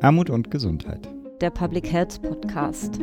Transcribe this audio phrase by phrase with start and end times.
[0.00, 1.08] Armut und Gesundheit.
[1.40, 3.00] Der Public Health Podcast.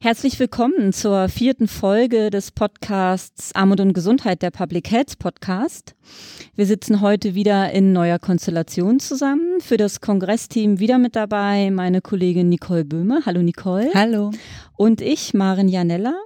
[0.00, 5.94] Herzlich willkommen zur vierten Folge des Podcasts Armut und Gesundheit, der Public Health Podcast.
[6.56, 9.60] Wir sitzen heute wieder in neuer Konstellation zusammen.
[9.60, 13.20] Für das Kongressteam wieder mit dabei meine Kollegin Nicole Böhme.
[13.24, 13.88] Hallo Nicole.
[13.94, 14.32] Hallo.
[14.76, 16.16] Und ich, Maren Janella.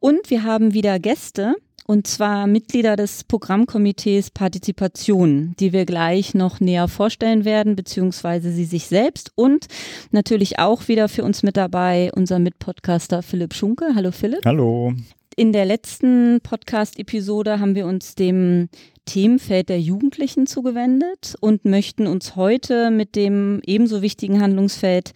[0.00, 1.54] Und wir haben wieder Gäste
[1.90, 8.64] und zwar Mitglieder des Programmkomitees Partizipation, die wir gleich noch näher vorstellen werden, beziehungsweise sie
[8.64, 9.66] sich selbst und
[10.12, 13.86] natürlich auch wieder für uns mit dabei unser Mitpodcaster Philipp Schunke.
[13.96, 14.44] Hallo Philipp.
[14.44, 14.92] Hallo.
[15.34, 18.68] In der letzten Podcast-Episode haben wir uns dem
[19.04, 25.10] Themenfeld der Jugendlichen zugewendet und möchten uns heute mit dem ebenso wichtigen Handlungsfeld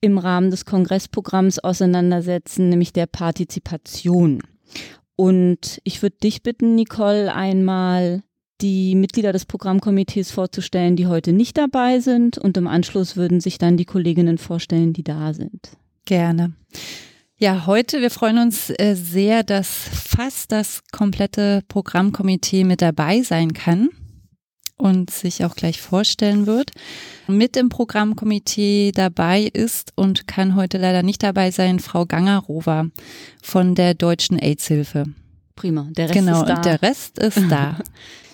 [0.00, 4.40] im Rahmen des Kongressprogramms auseinandersetzen, nämlich der Partizipation.
[5.16, 8.22] Und ich würde dich bitten, Nicole, einmal
[8.60, 12.38] die Mitglieder des Programmkomitees vorzustellen, die heute nicht dabei sind.
[12.38, 15.76] Und im Anschluss würden sich dann die Kolleginnen vorstellen, die da sind.
[16.04, 16.52] Gerne.
[17.38, 23.52] Ja, heute, wir freuen uns äh, sehr, dass fast das komplette Programmkomitee mit dabei sein
[23.52, 23.90] kann
[24.76, 26.70] und sich auch gleich vorstellen wird.
[27.26, 32.90] Mit im Programmkomitee dabei ist und kann heute leider nicht dabei sein Frau Gangerower
[33.42, 35.04] von der Deutschen AIDS-Hilfe.
[35.54, 36.56] Prima, der Rest genau, ist da.
[36.56, 37.78] und der Rest ist da.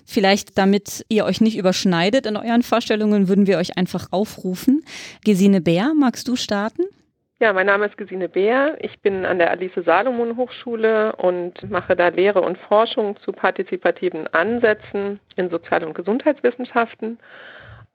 [0.05, 4.85] Vielleicht, damit ihr euch nicht überschneidet in euren Vorstellungen, würden wir euch einfach aufrufen.
[5.25, 6.83] Gesine Bär, magst du starten?
[7.43, 8.77] Ja, mein Name ist Gesine Beer.
[8.83, 14.29] Ich bin an der Alice Salomon Hochschule und mache da Lehre und Forschung zu partizipativen
[14.29, 17.19] Ansätzen in Sozial- und Gesundheitswissenschaften.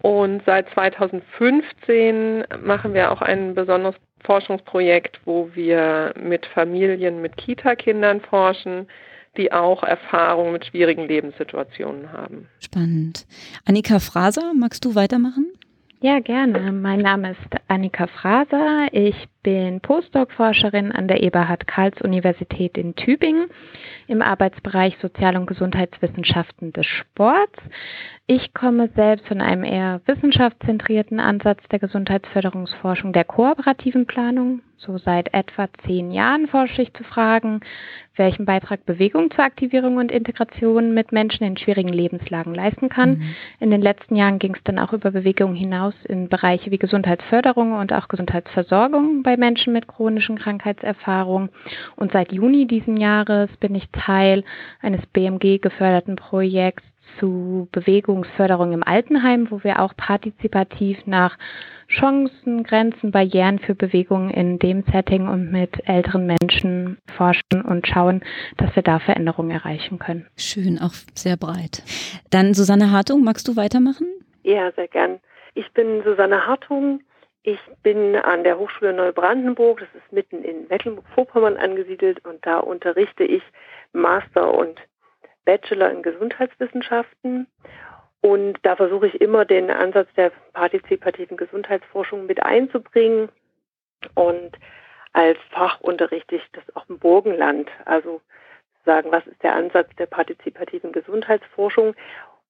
[0.01, 8.19] Und seit 2015 machen wir auch ein besonderes Forschungsprojekt, wo wir mit Familien mit Kita-Kindern
[8.19, 8.89] forschen,
[9.37, 12.49] die auch Erfahrung mit schwierigen Lebenssituationen haben.
[12.59, 13.25] Spannend.
[13.63, 15.53] Annika Fraser, magst du weitermachen?
[15.99, 16.71] Ja, gerne.
[16.71, 18.87] Mein Name ist Annika Fraser.
[18.91, 19.15] Ich
[19.47, 23.45] bin Postdoc-Forscherin an der Eberhard-Karls-Universität in Tübingen
[24.07, 27.57] im Arbeitsbereich Sozial- und Gesundheitswissenschaften des Sports.
[28.25, 34.59] Ich komme selbst von einem eher wissenschaftszentrierten Ansatz der Gesundheitsförderungsforschung der kooperativen Planung.
[34.75, 37.61] So seit etwa zehn Jahren forsche ich zu Fragen,
[38.15, 43.17] welchen Beitrag Bewegung zur Aktivierung und Integration mit Menschen in schwierigen Lebenslagen leisten kann.
[43.17, 43.35] Mhm.
[43.61, 47.73] In den letzten Jahren ging es dann auch über Bewegung hinaus in Bereiche wie Gesundheitsförderung
[47.73, 51.49] und auch Gesundheitsversorgung bei Menschen mit chronischen Krankheitserfahrungen.
[51.95, 54.43] Und seit Juni diesen Jahres bin ich Teil
[54.81, 56.83] eines BMG geförderten Projekts
[57.19, 61.37] zu Bewegungsförderung im Altenheim, wo wir auch partizipativ nach
[61.87, 68.21] Chancen, Grenzen, Barrieren für Bewegung in dem Setting und mit älteren Menschen forschen und schauen,
[68.57, 70.27] dass wir da Veränderungen erreichen können.
[70.35, 71.83] Schön, auch sehr breit.
[72.29, 74.07] Dann Susanne Hartung, magst du weitermachen?
[74.43, 75.19] Ja, sehr gern.
[75.55, 77.01] Ich bin Susanne Hartung.
[77.47, 83.23] Ich bin an der Hochschule Neubrandenburg, das ist mitten in Mecklenburg-Vorpommern angesiedelt und da unterrichte
[83.23, 83.41] ich
[83.93, 84.81] Master und
[85.45, 87.47] Bachelor in Gesundheitswissenschaften.
[88.19, 93.29] Und da versuche ich immer den Ansatz der partizipativen Gesundheitsforschung mit einzubringen.
[94.13, 94.57] Und
[95.13, 97.69] als Fach unterrichte ich das auch im Burgenland.
[97.85, 98.19] Also
[98.83, 101.95] sagen, was ist der Ansatz der partizipativen Gesundheitsforschung?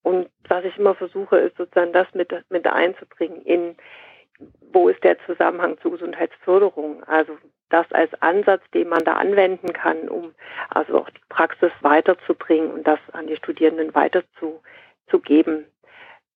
[0.02, 3.76] Und was ich immer versuche, ist sozusagen das mit, mit einzubringen in,
[4.72, 7.04] wo ist der Zusammenhang zur Gesundheitsförderung?
[7.06, 7.38] Also
[7.70, 10.34] das als Ansatz, den man da anwenden kann, um
[10.70, 15.66] also auch die Praxis weiterzubringen und das an die Studierenden weiterzugeben.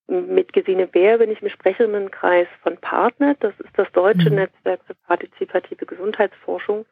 [0.07, 3.35] Mit Gesine Bär bin ich im Sprecherinnenkreis von Partner.
[3.39, 4.37] Das ist das deutsche mhm.
[4.37, 6.85] Netzwerk für partizipative Gesundheitsforschung.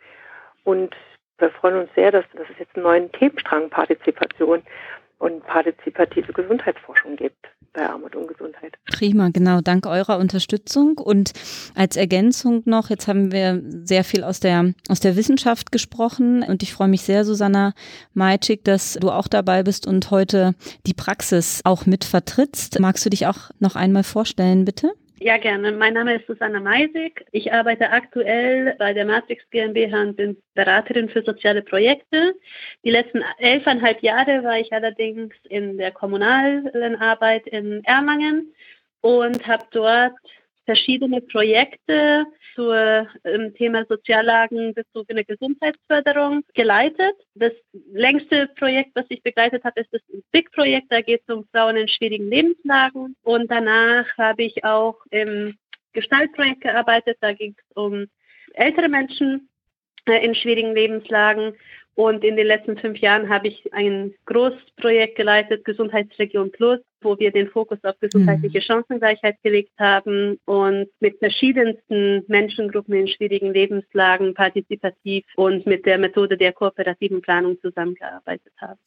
[0.63, 0.95] Und
[1.37, 4.61] wir freuen uns sehr, dass, dass es jetzt einen neuen Themenstrang Partizipation
[5.19, 8.73] und partizipative Gesundheitsforschung gibt bei Armut und Gesundheit.
[8.91, 10.97] Prima, genau, dank eurer Unterstützung.
[10.97, 11.33] Und
[11.75, 16.63] als Ergänzung noch, jetzt haben wir sehr viel aus der, aus der Wissenschaft gesprochen und
[16.63, 17.73] ich freue mich sehr, Susanna
[18.13, 20.55] Majcik, dass du auch dabei bist und heute
[20.87, 22.79] die Praxis auch mit vertrittst.
[22.79, 24.93] Magst du dich auch noch einmal vorstellen, bitte?
[25.21, 25.73] Ja, gerne.
[25.73, 27.25] Mein Name ist Susanna Meisig.
[27.33, 32.35] Ich arbeite aktuell bei der Matrix GmbH und bin Beraterin für soziale Projekte.
[32.85, 38.53] Die letzten elfeinhalb Jahre war ich allerdings in der kommunalen Arbeit in Erlangen
[39.01, 40.13] und habe dort
[40.69, 42.71] verschiedene Projekte zum
[43.23, 47.15] ähm, Thema soziallagenbezogene Gesundheitsförderung geleitet.
[47.33, 47.53] Das
[47.91, 50.01] längste Projekt, was ich begleitet habe, ist das
[50.31, 50.91] BIG-Projekt.
[50.91, 53.15] Da geht es um Frauen in schwierigen Lebenslagen.
[53.23, 55.57] Und danach habe ich auch im
[55.93, 57.17] Gestaltprojekt gearbeitet.
[57.19, 58.05] Da ging es um
[58.53, 59.49] ältere Menschen
[60.05, 61.55] äh, in schwierigen Lebenslagen.
[61.95, 67.31] Und in den letzten fünf Jahren habe ich ein Großprojekt geleitet, Gesundheitsregion Plus, wo wir
[67.31, 68.63] den Fokus auf gesundheitliche mhm.
[68.63, 76.37] Chancengleichheit gelegt haben und mit verschiedensten Menschengruppen in schwierigen Lebenslagen partizipativ und mit der Methode
[76.37, 78.79] der kooperativen Planung zusammengearbeitet haben.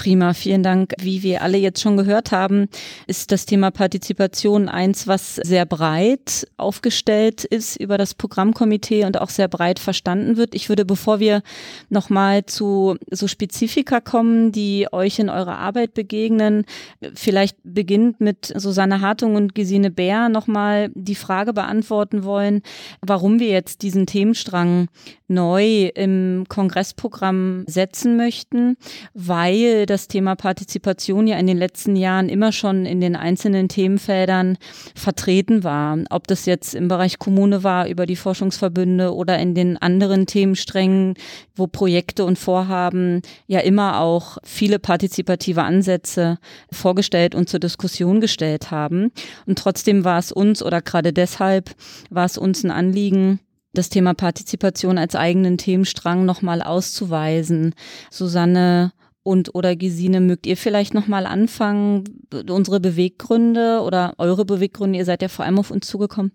[0.00, 0.94] Prima, vielen Dank.
[0.98, 2.70] Wie wir alle jetzt schon gehört haben,
[3.06, 9.28] ist das Thema Partizipation eins, was sehr breit aufgestellt ist über das Programmkomitee und auch
[9.28, 10.54] sehr breit verstanden wird.
[10.54, 11.42] Ich würde, bevor wir
[11.90, 16.64] nochmal zu so Spezifika kommen, die euch in eurer Arbeit begegnen,
[17.12, 22.62] vielleicht beginnt mit Susanne Hartung und Gesine Bär nochmal die Frage beantworten wollen,
[23.02, 24.88] warum wir jetzt diesen Themenstrang
[25.28, 28.78] neu im Kongressprogramm setzen möchten,
[29.14, 34.56] weil das Thema Partizipation ja in den letzten Jahren immer schon in den einzelnen Themenfeldern
[34.94, 35.98] vertreten war.
[36.10, 41.14] Ob das jetzt im Bereich Kommune war, über die Forschungsverbünde oder in den anderen Themensträngen,
[41.56, 46.38] wo Projekte und Vorhaben ja immer auch viele partizipative Ansätze
[46.70, 49.10] vorgestellt und zur Diskussion gestellt haben.
[49.46, 51.74] Und trotzdem war es uns oder gerade deshalb
[52.10, 53.40] war es uns ein Anliegen,
[53.72, 57.74] das Thema Partizipation als eigenen Themenstrang nochmal auszuweisen.
[58.10, 58.92] Susanne
[59.30, 65.22] und oder Gesine, mögt ihr vielleicht nochmal anfangen, unsere Beweggründe oder eure Beweggründe, ihr seid
[65.22, 66.32] ja vor allem auf uns zugekommen,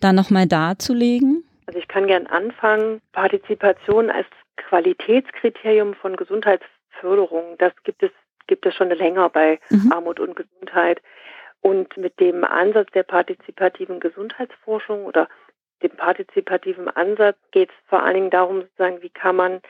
[0.00, 1.44] da nochmal darzulegen?
[1.66, 3.00] Also ich kann gern anfangen.
[3.12, 4.26] Partizipation als
[4.56, 8.10] Qualitätskriterium von Gesundheitsförderung, das gibt es
[8.46, 9.92] gibt es schon länger bei mhm.
[9.92, 11.00] Armut und Gesundheit.
[11.60, 15.28] Und mit dem Ansatz der partizipativen Gesundheitsforschung oder
[15.82, 19.60] dem partizipativen Ansatz geht es vor allen Dingen darum, sozusagen, wie kann man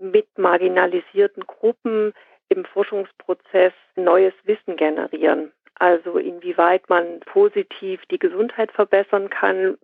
[0.00, 2.12] mit marginalisierten Gruppen
[2.48, 5.52] im Forschungsprozess neues Wissen generieren.
[5.76, 9.78] Also inwieweit man positiv die Gesundheit verbessern kann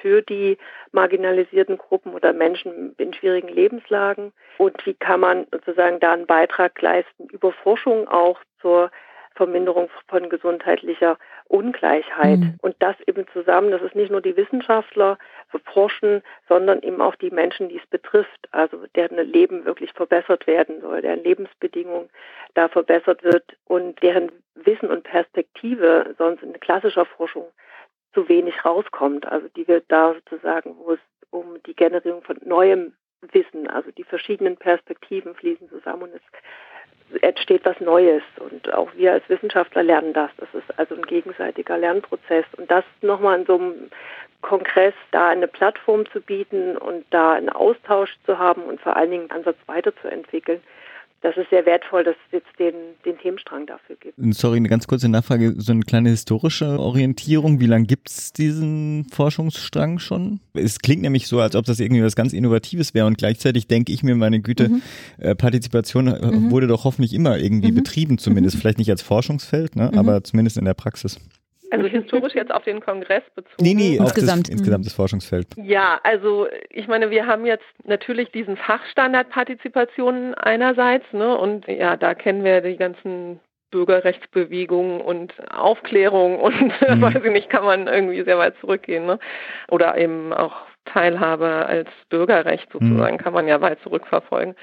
[0.00, 0.58] für die
[0.92, 6.80] marginalisierten Gruppen oder Menschen in schwierigen Lebenslagen und wie kann man sozusagen da einen Beitrag
[6.80, 8.90] leisten über Forschung auch zur
[9.34, 11.18] Verminderung von gesundheitlicher
[11.50, 12.38] Ungleichheit.
[12.38, 12.54] Mhm.
[12.62, 15.18] Und das eben zusammen, das ist nicht nur die Wissenschaftler
[15.64, 20.80] forschen, sondern eben auch die Menschen, die es betrifft, also deren Leben wirklich verbessert werden
[20.80, 22.08] soll, deren Lebensbedingungen
[22.54, 27.46] da verbessert wird und deren Wissen und Perspektive sonst in klassischer Forschung
[28.14, 29.26] zu wenig rauskommt.
[29.26, 31.00] Also die wird da sozusagen, wo es
[31.30, 32.94] um die Generierung von neuem
[33.32, 36.22] Wissen, also die verschiedenen Perspektiven fließen zusammen und es
[37.20, 40.30] entsteht was Neues und auch wir als Wissenschaftler lernen das.
[40.38, 43.90] Das ist also ein gegenseitiger Lernprozess und das nochmal in so einem
[44.42, 49.10] Kongress da eine Plattform zu bieten und da einen Austausch zu haben und vor allen
[49.10, 50.62] Dingen einen Ansatz weiterzuentwickeln,
[51.22, 52.74] das ist sehr wertvoll, dass es jetzt den,
[53.04, 54.14] den Themenstrang dafür gibt.
[54.34, 57.60] Sorry, eine ganz kurze Nachfrage, so eine kleine historische Orientierung.
[57.60, 60.40] Wie lange gibt es diesen Forschungsstrang schon?
[60.54, 63.92] Es klingt nämlich so, als ob das irgendwie was ganz Innovatives wäre und gleichzeitig denke
[63.92, 64.82] ich mir, meine Güte, mhm.
[65.18, 66.50] äh, Partizipation äh, mhm.
[66.50, 67.76] wurde doch hoffentlich immer irgendwie mhm.
[67.76, 68.56] betrieben, zumindest.
[68.56, 68.60] Mhm.
[68.60, 69.98] Vielleicht nicht als Forschungsfeld, ne, mhm.
[69.98, 71.18] aber zumindest in der Praxis.
[71.70, 73.56] Also historisch jetzt auf den Kongress bezogen?
[73.60, 74.48] Nee, nee, insgesamt.
[74.48, 75.46] Das, insgesamt das Forschungsfeld.
[75.56, 81.96] Ja, also ich meine, wir haben jetzt natürlich diesen Fachstandard Partizipation einerseits, ne, und ja,
[81.96, 83.40] da kennen wir die ganzen
[83.70, 87.00] Bürgerrechtsbewegungen und Aufklärung und mhm.
[87.00, 89.18] weiß ich nicht, kann man irgendwie sehr weit zurückgehen, ne?
[89.68, 90.56] Oder eben auch
[90.86, 93.20] Teilhabe als Bürgerrecht sozusagen mhm.
[93.20, 94.54] kann man ja weit zurückverfolgen.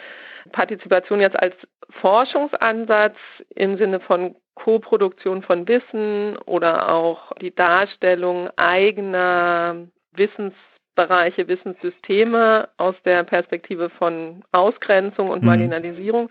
[0.52, 1.56] Partizipation jetzt als
[2.02, 3.16] Forschungsansatz
[3.56, 13.24] im Sinne von Koproduktion von Wissen oder auch die Darstellung eigener Wissensbereiche, Wissenssysteme aus der
[13.24, 15.48] Perspektive von Ausgrenzung und mhm.
[15.50, 16.30] Marginalisierung.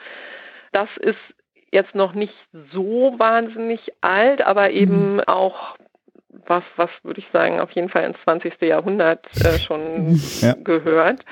[0.73, 1.18] Das ist
[1.70, 2.35] jetzt noch nicht
[2.73, 5.20] so wahnsinnig alt, aber eben mhm.
[5.26, 5.76] auch
[6.46, 8.61] was, was würde ich sagen, auf jeden Fall ins 20.
[8.61, 10.54] Jahrhundert äh, schon ja.
[10.62, 11.25] gehört.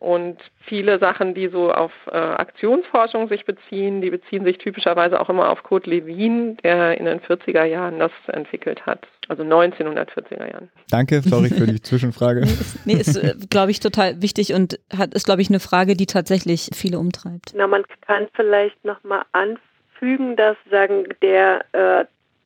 [0.00, 5.28] Und viele Sachen, die so auf äh, Aktionsforschung sich beziehen, die beziehen sich typischerweise auch
[5.28, 9.08] immer auf Kurt Lewin, der in den 40er Jahren das entwickelt hat.
[9.28, 10.70] Also 1940er Jahren.
[10.90, 12.46] Danke, sorry für die Zwischenfrage.
[12.84, 16.06] nee, ist, äh, glaube ich, total wichtig und hat, ist, glaube ich, eine Frage, die
[16.06, 17.52] tatsächlich viele umtreibt.
[17.54, 22.04] Na, man kann vielleicht nochmal anfügen, dass sagen, der äh,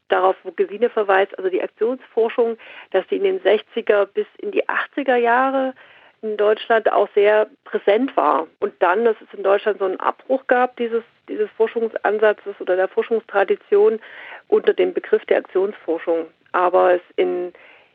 [0.09, 2.57] darauf, wo Gesine verweist, also die Aktionsforschung,
[2.91, 5.75] dass die in den 60er bis in die 80er Jahre
[6.23, 8.47] in Deutschland auch sehr präsent war.
[8.61, 12.89] Und dann, dass es in Deutschland so einen Abbruch gab, dieses, dieses Forschungsansatzes oder der
[12.89, 14.01] Forschungstradition
[14.49, 16.27] unter dem Begriff der Aktionsforschung.
[16.53, 17.53] Aber es in,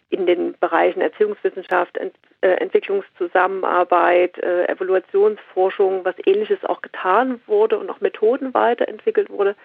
[0.09, 7.89] in den Bereichen Erziehungswissenschaft, Ent, äh, Entwicklungszusammenarbeit, äh, Evaluationsforschung, was ähnliches auch getan wurde und
[7.89, 9.55] auch Methoden weiterentwickelt wurde.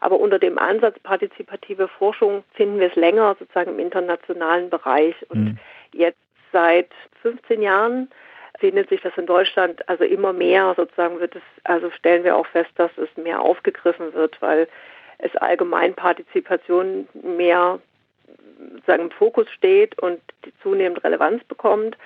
[0.00, 5.14] Aber unter dem Ansatz partizipative Forschung finden wir es länger sozusagen im internationalen Bereich.
[5.28, 5.58] Und mhm.
[5.92, 6.18] jetzt
[6.52, 6.90] seit
[7.22, 8.08] 15 Jahren
[8.58, 12.46] findet sich das in Deutschland also immer mehr sozusagen wird es, also stellen wir auch
[12.46, 14.68] fest, dass es mehr aufgegriffen wird, weil
[15.18, 17.80] es allgemein Partizipation mehr
[18.72, 21.96] sozusagen im Fokus steht und die zunehmend Relevanz bekommt,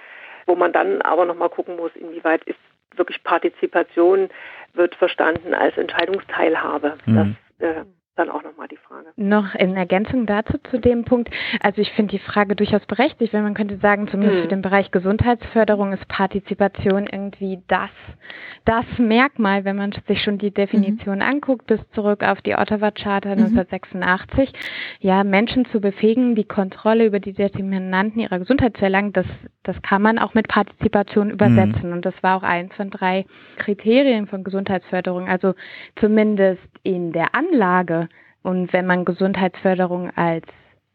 [0.46, 2.58] wo man dann aber nochmal gucken muss, inwieweit ist
[2.96, 4.28] wirklich Partizipation
[4.74, 6.98] wird verstanden als Entscheidungsteilhabe.
[7.06, 7.36] Mhm.
[7.58, 7.84] Das äh,
[8.20, 9.08] dann auch nochmal die Frage.
[9.16, 13.42] Noch in Ergänzung dazu zu dem Punkt, also ich finde die Frage durchaus berechtigt, wenn
[13.42, 14.42] man könnte sagen, zumindest hm.
[14.42, 17.90] für den Bereich Gesundheitsförderung ist Partizipation irgendwie das,
[18.64, 21.22] das Merkmal, wenn man sich schon die Definition mhm.
[21.22, 23.44] anguckt, bis zurück auf die Ottawa Charta mhm.
[23.44, 24.52] 1986,
[25.00, 29.26] ja, Menschen zu befähigen, die Kontrolle über die Determinanten ihrer Gesundheit zu erlangen, das,
[29.62, 31.88] das kann man auch mit Partizipation übersetzen.
[31.88, 31.92] Mhm.
[31.94, 33.24] Und das war auch eins von drei
[33.56, 35.28] Kriterien von Gesundheitsförderung.
[35.28, 35.54] Also
[35.96, 38.08] zumindest in der Anlage
[38.42, 40.46] und wenn man Gesundheitsförderung als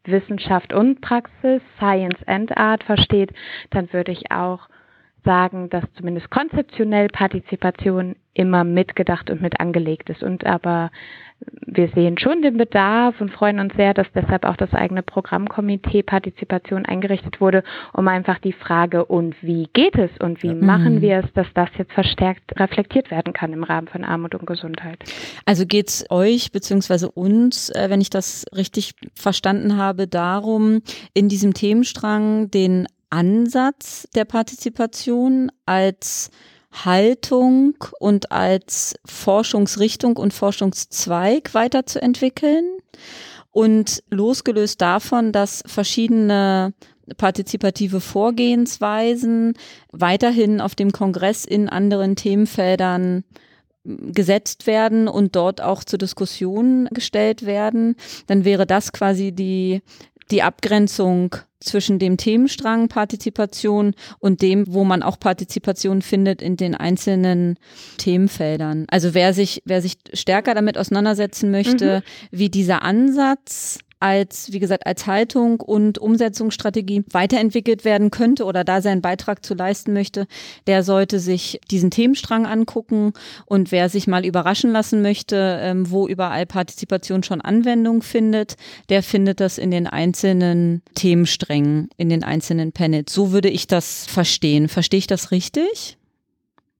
[0.05, 3.33] Wissenschaft und Praxis, Science and Art versteht,
[3.71, 4.67] dann würde ich auch
[5.25, 10.91] sagen, dass zumindest konzeptionell Partizipation immer mitgedacht und mit angelegt ist und aber
[11.67, 16.03] wir sehen schon den Bedarf und freuen uns sehr, dass deshalb auch das eigene Programmkomitee
[16.03, 17.63] Partizipation eingerichtet wurde,
[17.93, 20.65] um einfach die Frage, und wie geht es und wie mhm.
[20.65, 24.45] machen wir es, dass das jetzt verstärkt reflektiert werden kann im Rahmen von Armut und
[24.45, 24.99] Gesundheit.
[25.45, 27.07] Also geht es euch bzw.
[27.13, 30.81] uns, äh, wenn ich das richtig verstanden habe, darum,
[31.13, 36.29] in diesem Themenstrang den Ansatz der Partizipation als
[36.71, 42.65] Haltung und als Forschungsrichtung und Forschungszweig weiterzuentwickeln?
[43.51, 46.73] Und losgelöst davon, dass verschiedene
[47.17, 49.53] partizipative Vorgehensweisen
[49.91, 53.23] weiterhin auf dem Kongress in anderen Themenfeldern
[53.85, 57.95] gesetzt werden und dort auch zur Diskussion gestellt werden,
[58.27, 59.81] dann wäre das quasi die,
[60.31, 66.75] die Abgrenzung zwischen dem Themenstrang Partizipation und dem, wo man auch Partizipation findet in den
[66.75, 67.57] einzelnen
[67.97, 68.85] Themenfeldern.
[68.89, 72.37] Also wer sich, wer sich stärker damit auseinandersetzen möchte, mhm.
[72.37, 78.81] wie dieser Ansatz als, wie gesagt, als Haltung und Umsetzungsstrategie weiterentwickelt werden könnte oder da
[78.81, 80.27] seinen Beitrag zu leisten möchte,
[80.67, 83.13] der sollte sich diesen Themenstrang angucken
[83.45, 88.55] und wer sich mal überraschen lassen möchte, ähm, wo überall Partizipation schon Anwendung findet,
[88.89, 93.13] der findet das in den einzelnen Themensträngen, in den einzelnen Panels.
[93.13, 94.67] So würde ich das verstehen.
[94.67, 95.97] Verstehe ich das richtig?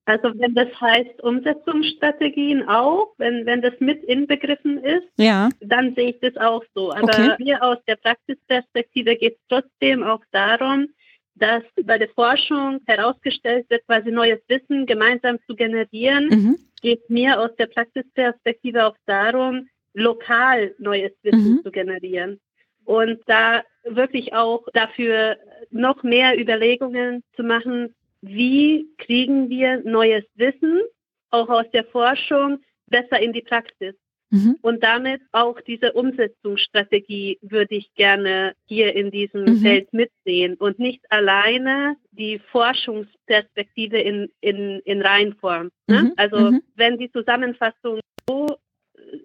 [0.06, 5.50] Also wenn das heißt Umsetzungsstrategien auch, wenn, wenn das mit inbegriffen ist, ja.
[5.62, 6.92] dann sehe ich das auch so.
[6.92, 7.36] Aber okay.
[7.40, 10.88] hier aus der Praxisperspektive geht es trotzdem auch darum,
[11.36, 16.58] dass bei der Forschung herausgestellt wird, quasi neues Wissen gemeinsam zu generieren, mhm.
[16.82, 21.64] geht mir aus der Praxisperspektive auch darum, lokal neues Wissen mhm.
[21.64, 22.40] zu generieren.
[22.86, 25.38] Und da wirklich auch dafür
[25.72, 27.96] noch mehr Überlegungen zu machen,
[28.27, 30.82] wie kriegen wir neues Wissen,
[31.29, 33.96] auch aus der Forschung, besser in die Praxis.
[34.32, 34.58] Mhm.
[34.62, 39.58] Und damit auch diese Umsetzungsstrategie würde ich gerne hier in diesem mhm.
[39.62, 45.70] Feld mitsehen und nicht alleine die Forschungsperspektive in, in, in Reihenform.
[45.88, 46.03] Ne?
[46.03, 46.13] Mhm.
[46.17, 46.62] Also mhm.
[46.75, 48.58] wenn die Zusammenfassung so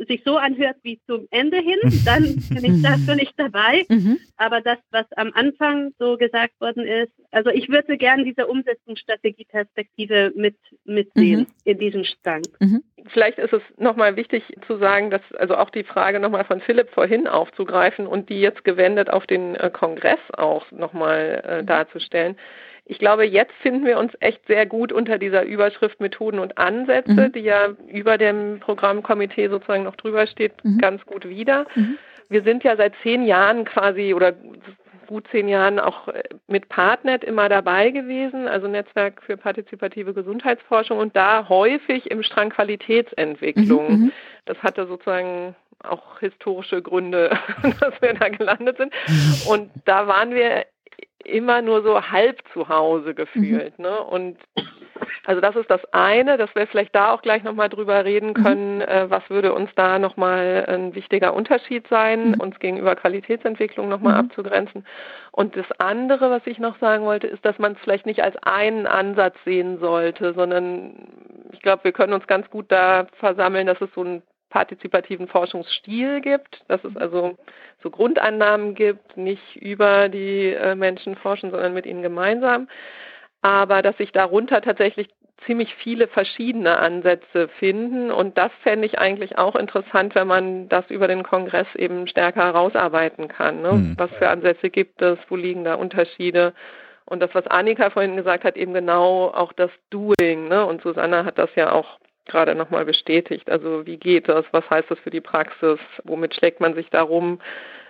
[0.06, 3.84] sich so anhört wie zum Ende hin, dann bin ich dafür nicht dabei.
[3.88, 4.18] Mhm.
[4.36, 10.32] Aber das, was am Anfang so gesagt worden ist, also ich würde gerne diese Umsetzungsstrategieperspektive
[10.34, 11.46] mit, mitsehen mhm.
[11.64, 12.42] in diesem Strang.
[12.60, 12.82] Mhm.
[13.06, 16.90] Vielleicht ist es nochmal wichtig zu sagen, dass also auch die Frage nochmal von Philipp
[16.90, 21.66] vorhin aufzugreifen und die jetzt gewendet auf den äh, Kongress auch nochmal äh, mhm.
[21.66, 22.36] darzustellen
[22.84, 27.28] ich glaube, jetzt finden wir uns echt sehr gut unter dieser Überschrift Methoden und Ansätze,
[27.28, 27.32] mhm.
[27.32, 30.78] die ja über dem Programmkomitee sozusagen noch drüber steht, mhm.
[30.78, 31.66] ganz gut wieder.
[31.74, 31.98] Mhm.
[32.28, 34.34] Wir sind ja seit zehn Jahren quasi oder
[35.10, 40.98] gut zehn Jahren auch äh, mit Partnet immer dabei gewesen, also Netzwerk für partizipative Gesundheitsforschung
[40.98, 43.88] und da häufig im Strang Qualitätsentwicklung.
[43.88, 44.12] Mhm, mhm.
[44.44, 47.36] Das hatte sozusagen auch historische Gründe,
[47.80, 48.92] dass wir da gelandet sind.
[49.48, 50.64] Und da waren wir
[51.24, 53.78] immer nur so halb zu Hause gefühlt.
[53.78, 53.84] Mhm.
[53.84, 54.00] Ne?
[54.02, 54.36] Und
[55.26, 58.42] also das ist das eine, dass wir vielleicht da auch gleich nochmal drüber reden mhm.
[58.42, 58.82] können, mhm.
[58.82, 62.40] äh, was würde uns da nochmal ein wichtiger Unterschied sein, mhm.
[62.40, 64.28] uns gegenüber Qualitätsentwicklung nochmal mhm.
[64.28, 64.86] abzugrenzen.
[65.32, 68.36] Und das andere, was ich noch sagen wollte, ist, dass man es vielleicht nicht als
[68.42, 71.08] einen Ansatz sehen sollte, sondern
[71.52, 76.20] ich glaube, wir können uns ganz gut da versammeln, dass es so ein partizipativen Forschungsstil
[76.20, 77.38] gibt, dass es also
[77.82, 82.68] so Grundannahmen gibt, nicht über die äh, Menschen forschen, sondern mit ihnen gemeinsam,
[83.42, 85.08] aber dass sich darunter tatsächlich
[85.46, 90.90] ziemlich viele verschiedene Ansätze finden und das fände ich eigentlich auch interessant, wenn man das
[90.90, 93.62] über den Kongress eben stärker herausarbeiten kann.
[93.62, 93.72] Ne?
[93.72, 93.94] Mhm.
[93.96, 96.52] Was für Ansätze gibt es, wo liegen da Unterschiede
[97.06, 100.48] Und das, was Annika vorhin gesagt hat, eben genau auch das Doing.
[100.48, 100.64] Ne?
[100.66, 101.98] Und Susanna hat das ja auch
[102.30, 103.50] gerade nochmal bestätigt.
[103.50, 104.44] Also wie geht das?
[104.52, 105.78] Was heißt das für die Praxis?
[106.04, 107.38] Womit schlägt man sich da rum?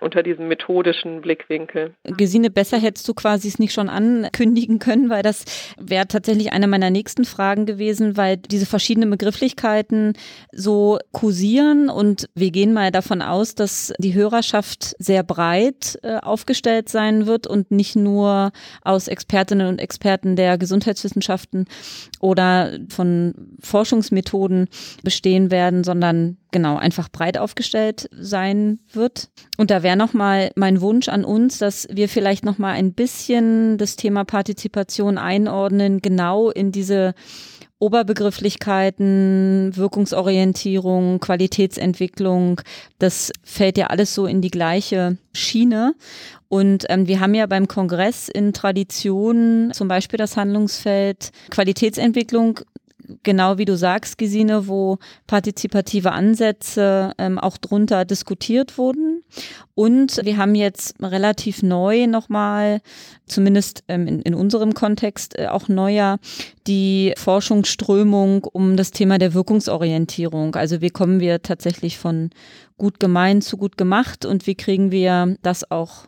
[0.01, 1.93] unter diesem methodischen Blickwinkel.
[2.03, 5.45] Gesine, besser hättest du quasi es nicht schon ankündigen können, weil das
[5.79, 10.13] wäre tatsächlich eine meiner nächsten Fragen gewesen, weil diese verschiedenen Begrifflichkeiten
[10.51, 16.89] so kursieren und wir gehen mal davon aus, dass die Hörerschaft sehr breit äh, aufgestellt
[16.89, 21.65] sein wird und nicht nur aus Expertinnen und Experten der Gesundheitswissenschaften
[22.19, 24.30] oder von Forschungsmethoden
[25.03, 29.29] bestehen werden, sondern genau einfach breit aufgestellt sein wird.
[29.57, 32.93] Und da wäre noch mal mein Wunsch an uns, dass wir vielleicht noch mal ein
[32.93, 37.13] bisschen das Thema Partizipation einordnen, genau in diese
[37.81, 42.61] Oberbegrifflichkeiten, Wirkungsorientierung, Qualitätsentwicklung,
[42.99, 45.95] das fällt ja alles so in die gleiche Schiene.
[46.47, 52.59] Und ähm, wir haben ja beim Kongress in Tradition zum Beispiel das Handlungsfeld Qualitätsentwicklung
[53.23, 59.23] genau wie du sagst, Gesine, wo partizipative Ansätze ähm, auch drunter diskutiert wurden.
[59.73, 62.81] Und wir haben jetzt relativ neu nochmal,
[63.25, 66.19] zumindest ähm, in, in, unserem Kontext äh, auch neuer,
[66.67, 70.55] die Forschungsströmung um das Thema der Wirkungsorientierung.
[70.55, 72.29] Also wie kommen wir tatsächlich von
[72.77, 76.07] gut gemeint zu gut gemacht und wie kriegen wir das auch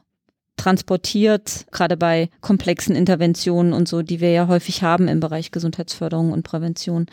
[0.63, 6.31] transportiert, gerade bei komplexen Interventionen und so, die wir ja häufig haben im Bereich Gesundheitsförderung
[6.31, 7.07] und Prävention.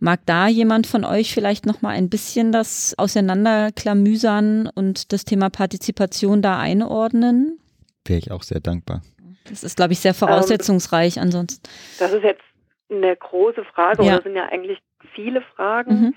[0.00, 5.50] Mag da jemand von euch vielleicht noch mal ein bisschen das auseinanderklamüsern und das Thema
[5.50, 7.60] Partizipation da einordnen?
[8.06, 9.02] Wäre ich auch sehr dankbar.
[9.48, 11.68] Das ist, glaube ich, sehr voraussetzungsreich ähm, ansonsten.
[11.98, 12.42] Das ist jetzt
[12.90, 14.14] eine große Frage, ja.
[14.14, 14.78] oder sind ja eigentlich
[15.14, 15.92] viele Fragen.
[16.00, 16.14] Mhm.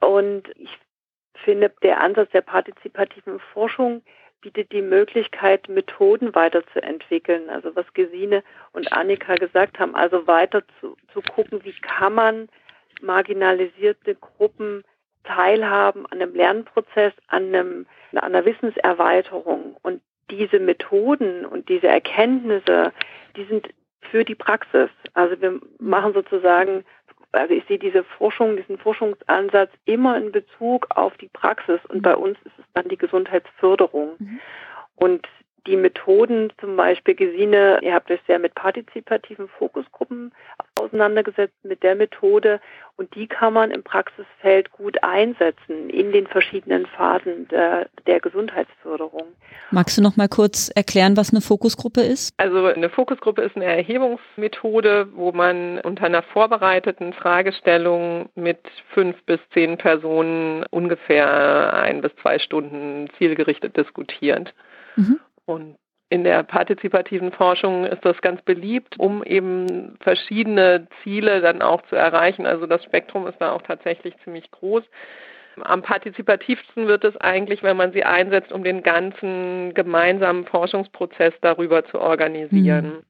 [0.00, 0.70] Und ich
[1.44, 4.02] finde, der Ansatz der partizipativen Forschung
[4.42, 7.48] bietet die Möglichkeit, Methoden weiterzuentwickeln.
[7.48, 12.48] Also was Gesine und Annika gesagt haben, also weiter zu, zu gucken, wie kann man
[13.00, 14.84] marginalisierte Gruppen
[15.24, 19.76] teilhaben an einem Lernprozess, an, einem, an einer Wissenserweiterung.
[19.82, 22.92] Und diese Methoden und diese Erkenntnisse,
[23.36, 23.68] die sind
[24.10, 24.90] für die Praxis.
[25.14, 26.84] Also wir machen sozusagen
[27.32, 32.14] also ich sehe diese Forschung, diesen Forschungsansatz immer in Bezug auf die Praxis und bei
[32.14, 34.16] uns ist es dann die Gesundheitsförderung.
[34.18, 34.40] Mhm.
[34.96, 35.26] Und
[35.66, 40.32] die Methoden, zum Beispiel Gesine, ihr habt euch sehr mit partizipativen Fokusgruppen
[40.74, 42.60] auseinandergesetzt, mit der Methode
[42.96, 49.24] und die kann man im Praxisfeld gut einsetzen in den verschiedenen Phasen der, der Gesundheitsförderung.
[49.70, 52.34] Magst du noch mal kurz erklären, was eine Fokusgruppe ist?
[52.36, 58.60] Also eine Fokusgruppe ist eine Erhebungsmethode, wo man unter einer vorbereiteten Fragestellung mit
[58.92, 64.52] fünf bis zehn Personen ungefähr ein bis zwei Stunden zielgerichtet diskutiert.
[64.96, 65.20] Mhm.
[65.46, 65.76] Und
[66.12, 71.96] in der partizipativen Forschung ist das ganz beliebt, um eben verschiedene Ziele dann auch zu
[71.96, 72.44] erreichen.
[72.44, 74.84] Also das Spektrum ist da auch tatsächlich ziemlich groß.
[75.62, 81.82] Am partizipativsten wird es eigentlich, wenn man sie einsetzt, um den ganzen gemeinsamen Forschungsprozess darüber
[81.86, 82.84] zu organisieren.
[82.84, 83.02] Mhm.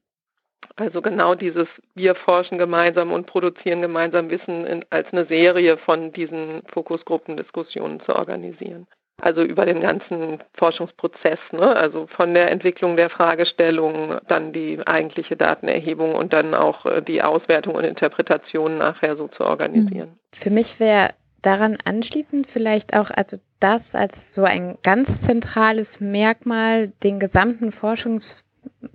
[0.76, 1.66] Also genau dieses
[1.96, 8.14] Wir forschen gemeinsam und produzieren gemeinsam Wissen in, als eine Serie von diesen Fokusgruppendiskussionen zu
[8.14, 8.86] organisieren
[9.22, 11.76] also über den ganzen Forschungsprozess, ne?
[11.76, 17.22] also von der Entwicklung der Fragestellung, dann die eigentliche Datenerhebung und dann auch äh, die
[17.22, 20.18] Auswertung und Interpretation nachher so zu organisieren.
[20.42, 21.10] Für mich wäre
[21.42, 28.24] daran anschließend vielleicht auch also das als so ein ganz zentrales Merkmal, den gesamten Forschungs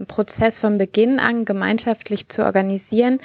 [0.08, 3.20] Prozess von Beginn an gemeinschaftlich zu organisieren.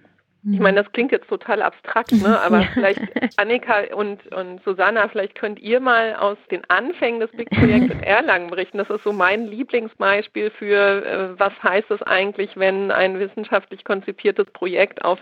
[0.52, 2.40] Ich meine, das klingt jetzt total abstrakt, ne?
[2.46, 2.68] aber ja.
[2.74, 3.00] vielleicht
[3.38, 8.00] Annika und, und Susanna, vielleicht könnt ihr mal aus den Anfängen des Big Project in
[8.04, 8.78] Erlangen berichten.
[8.78, 14.48] Das ist so mein Lieblingsbeispiel für, äh, was heißt es eigentlich, wenn ein wissenschaftlich konzipiertes
[14.52, 15.20] Projekt auf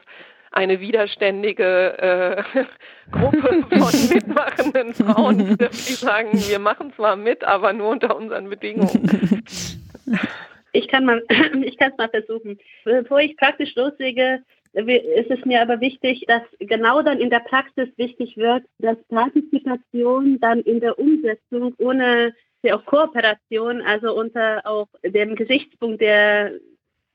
[0.52, 2.64] eine widerständige äh,
[3.12, 9.44] Gruppe von mitmachenden Frauen, die sagen, wir machen zwar mit, aber nur unter unseren Bedingungen.
[10.74, 11.24] Ich kann mal,
[11.64, 12.58] ich kann es mal versuchen.
[12.84, 14.42] Bevor ich praktisch loslege,
[14.74, 20.40] ist es mir aber wichtig, dass genau dann in der Praxis wichtig wird, dass Partizipation
[20.40, 26.54] dann in der Umsetzung ohne ja auch Kooperation, also unter auch dem Gesichtspunkt der,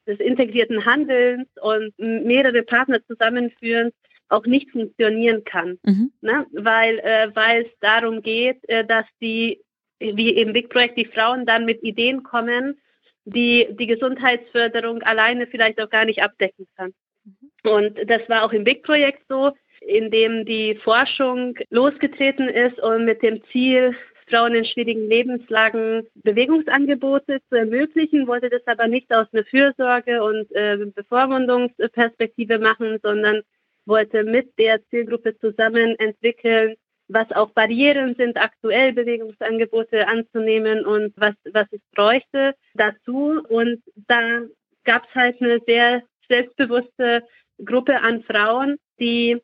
[0.06, 3.92] des integrierten Handelns und mehrere Partner zusammenführen,
[4.28, 5.78] auch nicht funktionieren kann.
[5.84, 6.12] Mhm.
[6.20, 6.46] Ne?
[6.52, 9.62] Weil, äh, weil es darum geht, äh, dass die,
[10.00, 12.78] wie im Big Projekt, die Frauen dann mit Ideen kommen,
[13.24, 16.92] die die Gesundheitsförderung alleine vielleicht auch gar nicht abdecken kann.
[17.26, 17.70] Mhm.
[17.70, 23.22] Und das war auch im Big-Projekt so, in dem die Forschung losgetreten ist und mit
[23.22, 23.94] dem Ziel,
[24.28, 30.50] Frauen in schwierigen Lebenslagen Bewegungsangebote zu ermöglichen, wollte das aber nicht aus einer Fürsorge und
[30.52, 33.42] äh, Bevormundungsperspektive machen, sondern
[33.84, 36.74] wollte mit der Zielgruppe zusammen entwickeln,
[37.08, 43.42] was auch Barrieren sind, aktuell Bewegungsangebote anzunehmen und was, was es bräuchte dazu.
[43.48, 44.42] Und da
[44.84, 47.24] gab es halt eine sehr selbstbewusste
[47.64, 49.40] Gruppe an Frauen, die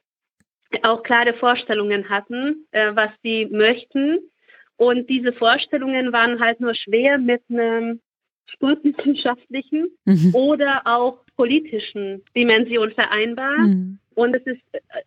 [0.82, 4.18] auch klare Vorstellungen hatten, äh, was sie möchten.
[4.76, 8.00] Und diese Vorstellungen waren halt nur schwer mit einem
[8.46, 10.34] sportwissenschaftlichen mhm.
[10.34, 13.58] oder auch politischen Dimension vereinbar.
[13.58, 13.98] Mhm.
[14.14, 14.62] Und es, ist,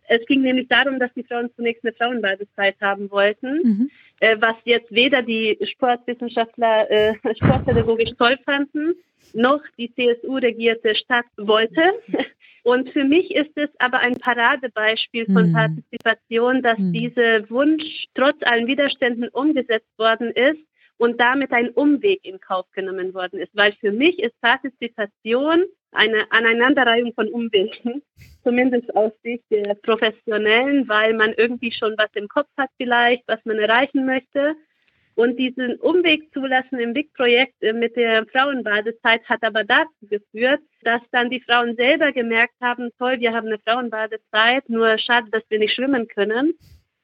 [0.08, 3.90] es ging nämlich darum, dass die Frauen zunächst eine Frauenbadezeit haben wollten, mhm.
[4.20, 8.94] äh, was jetzt weder die Sportwissenschaftler äh, sportpädagogisch toll fanden,
[9.32, 11.80] noch die CSU-regierte Stadt wollte.
[12.62, 15.52] Und für mich ist es aber ein Paradebeispiel von mhm.
[15.52, 16.92] Partizipation, dass mhm.
[16.92, 20.58] dieser Wunsch trotz allen Widerständen umgesetzt worden ist
[20.98, 23.54] und damit ein Umweg in Kauf genommen worden ist.
[23.54, 25.64] Weil für mich ist Partizipation
[25.96, 28.02] eine Aneinanderreihung von Umwegen,
[28.44, 33.44] zumindest aus Sicht der Professionellen, weil man irgendwie schon was im Kopf hat vielleicht, was
[33.44, 34.54] man erreichen möchte.
[35.14, 41.00] Und diesen Umweg zulassen im Big-Projekt äh, mit der Frauenbadezeit hat aber dazu geführt, dass
[41.10, 45.58] dann die Frauen selber gemerkt haben, toll, wir haben eine Frauenbadezeit, nur schade, dass wir
[45.58, 46.52] nicht schwimmen können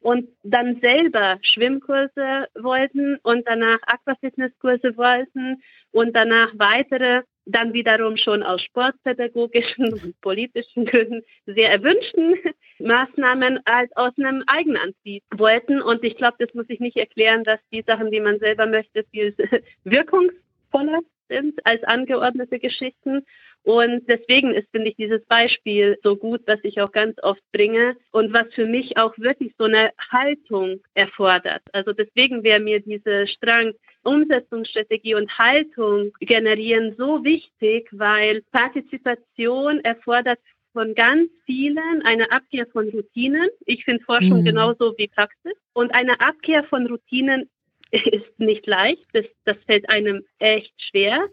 [0.02, 8.42] und dann selber Schwimmkurse wollten und danach Aquafitnesskurse wollten und danach weitere, dann wiederum schon
[8.42, 12.36] aus sportpädagogischen und politischen Gründen sehr erwünschten
[12.78, 15.82] Maßnahmen als aus einem Eigenantrieb wollten.
[15.82, 19.04] Und ich glaube, das muss ich nicht erklären, dass die Sachen, die man selber möchte,
[19.10, 19.34] viel
[19.84, 23.24] wirkungsvoller sind als angeordnete Geschichten.
[23.64, 27.96] Und deswegen ist, finde ich, dieses Beispiel so gut, was ich auch ganz oft bringe
[28.10, 31.62] und was für mich auch wirklich so eine Haltung erfordert.
[31.72, 33.72] Also deswegen wäre mir diese Strang
[34.02, 40.40] Umsetzungsstrategie und Haltung generieren so wichtig, weil Partizipation erfordert
[40.72, 43.48] von ganz vielen eine Abkehr von Routinen.
[43.66, 44.44] Ich finde Forschung mhm.
[44.44, 45.52] genauso wie Praxis.
[45.72, 47.48] Und eine Abkehr von Routinen
[47.90, 49.04] ist nicht leicht.
[49.12, 51.28] Das, das fällt einem echt schwer.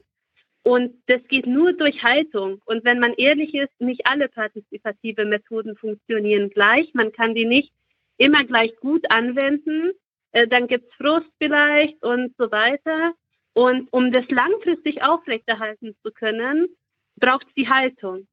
[0.63, 2.62] Und das geht nur durch Haltung.
[2.65, 6.93] Und wenn man ehrlich ist, nicht alle partizipative Methoden funktionieren gleich.
[6.93, 7.72] Man kann die nicht
[8.17, 9.91] immer gleich gut anwenden.
[10.32, 13.13] Äh, dann gibt es Frust vielleicht und so weiter.
[13.54, 16.67] Und um das langfristig aufrechterhalten zu können,
[17.15, 18.28] braucht es die Haltung.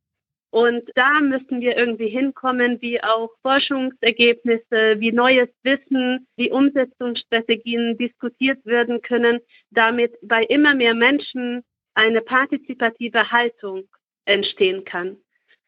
[0.51, 8.65] Und da müssen wir irgendwie hinkommen, wie auch Forschungsergebnisse, wie neues Wissen, wie Umsetzungsstrategien diskutiert
[8.65, 11.62] werden können, damit bei immer mehr Menschen
[11.97, 13.89] eine partizipative Haltung
[14.27, 15.17] entstehen kann.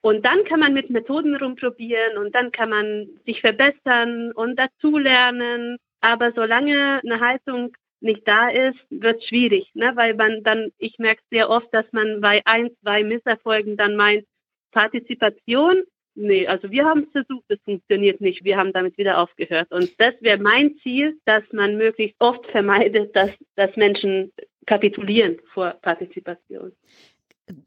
[0.01, 5.79] Und dann kann man mit Methoden rumprobieren und dann kann man sich verbessern und dazulernen.
[6.01, 9.93] Aber solange eine Haltung nicht da ist, wird es schwierig, ne?
[9.97, 14.25] weil man dann, ich merke sehr oft, dass man bei ein, zwei Misserfolgen dann meint,
[14.71, 15.83] Partizipation,
[16.15, 19.73] nee, also wir haben es versucht, es funktioniert nicht, wir haben damit wieder aufgehört.
[19.73, 24.33] Und das wäre mein Ziel, dass man möglichst oft vermeidet, dass, dass Menschen
[24.69, 26.73] kapitulieren vor Partizipation.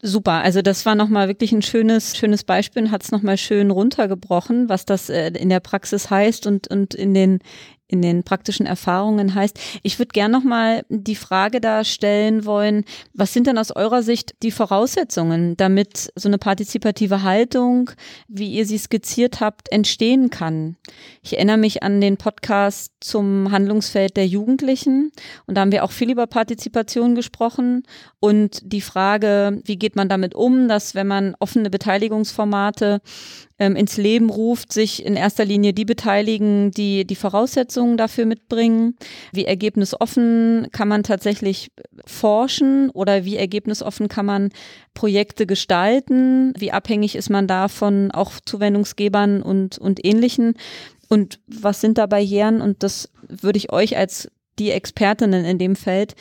[0.04, 3.72] Super, also das war nochmal wirklich ein schönes, schönes Beispiel und hat es nochmal schön
[3.72, 7.40] runtergebrochen, was das äh, in der Praxis heißt und, und in den,
[7.92, 9.60] in den praktischen Erfahrungen heißt.
[9.84, 14.36] Ich würde gern nochmal die Frage da stellen wollen, was sind denn aus eurer Sicht
[14.42, 17.92] die Voraussetzungen, damit so eine partizipative Haltung,
[18.28, 20.78] wie ihr sie skizziert habt, entstehen kann?
[21.22, 25.12] Ich erinnere mich an den Podcast zum Handlungsfeld der Jugendlichen
[25.46, 27.84] und da haben wir auch viel über Partizipation gesprochen
[28.20, 33.02] und die Frage, wie geht man damit um, dass wenn man offene Beteiligungsformate
[33.62, 38.96] ähm, ins Leben ruft, sich in erster Linie die beteiligen, die die Voraussetzungen dafür mitbringen?
[39.32, 41.72] Wie ergebnisoffen kann man tatsächlich
[42.08, 44.50] forschen oder wie ergebnisoffen kann man
[44.96, 46.54] Projekte gestalten?
[46.58, 50.56] Wie abhängig ist man da von auch Zuwendungsgebern und, und ähnlichen?
[51.08, 52.62] Und was sind da Barrieren?
[52.62, 54.28] Und das würde ich euch als
[54.62, 56.16] die Expertinnen in dem Feld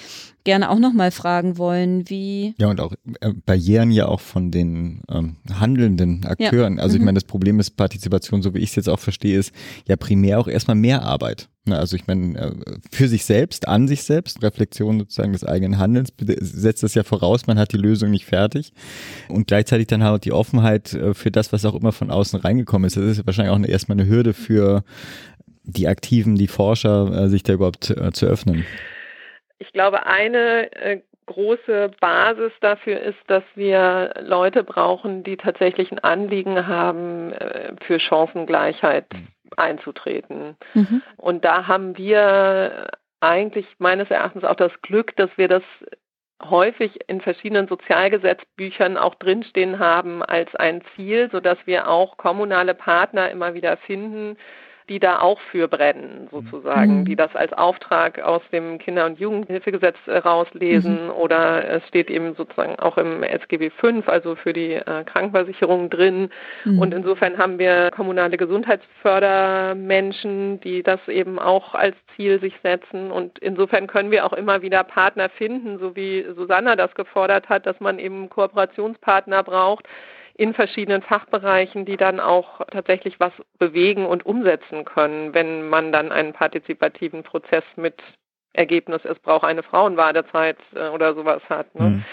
[0.44, 2.55] gerne auch nochmal fragen wollen, wie.
[2.59, 6.79] Ja, und auch äh, Barrieren ja auch von den ähm, handelnden Akteuren.
[6.79, 6.83] Ja.
[6.83, 7.03] Also mhm.
[7.03, 9.53] ich meine, das Problem ist Partizipation, so wie ich es jetzt auch verstehe, ist
[9.87, 11.48] ja primär auch erstmal mehr Arbeit.
[11.66, 12.55] Ne, also ich meine, äh,
[12.90, 17.46] für sich selbst, an sich selbst, Reflexion sozusagen des eigenen Handelns, setzt das ja voraus,
[17.46, 18.72] man hat die Lösung nicht fertig.
[19.29, 22.87] Und gleichzeitig dann halt die Offenheit äh, für das, was auch immer von außen reingekommen
[22.87, 22.96] ist.
[22.96, 24.85] Das ist wahrscheinlich auch eine, erstmal eine Hürde für
[25.72, 28.66] die Aktiven, die Forscher, äh, sich da überhaupt äh, zu öffnen?
[29.59, 36.00] Ich glaube, eine äh, große Basis dafür ist, dass wir Leute brauchen, die tatsächlich ein
[36.00, 39.28] Anliegen haben, äh, für Chancengleichheit mhm.
[39.56, 40.56] einzutreten.
[40.74, 41.02] Mhm.
[41.16, 42.88] Und da haben wir
[43.20, 45.62] eigentlich meines Erachtens auch das Glück, dass wir das
[46.42, 53.30] häufig in verschiedenen Sozialgesetzbüchern auch drinstehen haben als ein Ziel, sodass wir auch kommunale Partner
[53.30, 54.37] immer wieder finden,
[54.90, 57.05] die da auch für brennen, sozusagen, mhm.
[57.05, 61.12] die das als Auftrag aus dem Kinder- und Jugendhilfegesetz äh, rauslesen mhm.
[61.12, 66.31] oder es steht eben sozusagen auch im SGB V, also für die äh, Krankenversicherung drin.
[66.64, 66.81] Mhm.
[66.81, 73.12] Und insofern haben wir kommunale Gesundheitsfördermenschen, die das eben auch als Ziel sich setzen.
[73.12, 77.64] Und insofern können wir auch immer wieder Partner finden, so wie Susanna das gefordert hat,
[77.64, 79.87] dass man eben Kooperationspartner braucht,
[80.40, 86.11] in verschiedenen Fachbereichen, die dann auch tatsächlich was bewegen und umsetzen können, wenn man dann
[86.11, 88.03] einen partizipativen Prozess mit
[88.55, 91.74] Ergebnis, es braucht eine Frauenwadezeit äh, oder sowas hat.
[91.74, 91.85] Ne?
[91.85, 92.05] Mhm.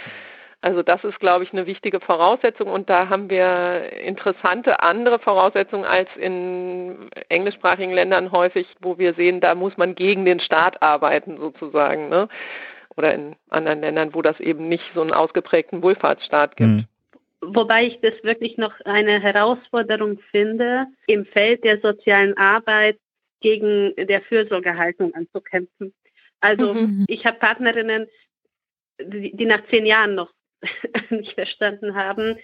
[0.60, 5.86] Also das ist, glaube ich, eine wichtige Voraussetzung und da haben wir interessante andere Voraussetzungen
[5.86, 11.38] als in englischsprachigen Ländern häufig, wo wir sehen, da muss man gegen den Staat arbeiten
[11.38, 12.10] sozusagen.
[12.10, 12.28] Ne?
[12.98, 16.70] Oder in anderen Ländern, wo das eben nicht so einen ausgeprägten Wohlfahrtsstaat gibt.
[16.70, 16.88] Mhm.
[17.54, 22.98] Wobei ich das wirklich noch eine Herausforderung finde, im Feld der sozialen Arbeit
[23.42, 25.94] gegen der Fürsorgehaltung anzukämpfen.
[26.40, 27.06] Also mhm.
[27.08, 28.08] ich habe Partnerinnen,
[29.02, 30.32] die, die nach zehn Jahren noch
[31.10, 32.38] nicht verstanden haben,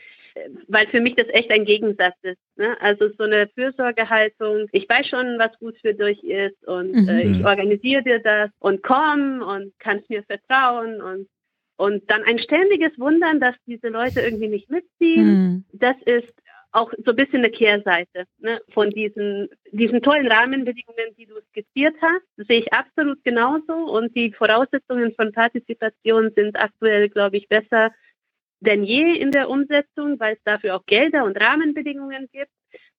[0.68, 2.40] weil für mich das echt ein Gegensatz ist.
[2.56, 2.76] Ne?
[2.82, 7.10] Also so eine Fürsorgehaltung, ich weiß schon, was gut für dich ist und mhm.
[7.10, 11.28] äh, ich organisiere dir das und komm und kannst mir vertrauen und
[11.78, 15.66] und dann ein ständiges Wundern, dass diese Leute irgendwie nicht mitziehen, mhm.
[15.74, 16.34] das ist
[16.74, 21.96] auch so ein bisschen eine Kehrseite ne, von diesen, diesen tollen Rahmenbedingungen, die du skizziert
[22.02, 22.24] hast.
[22.36, 23.74] Das sehe ich absolut genauso.
[23.74, 27.92] Und die Voraussetzungen von Partizipation sind aktuell, glaube ich, besser
[28.60, 32.52] denn je in der Umsetzung, weil es dafür auch Gelder und Rahmenbedingungen gibt.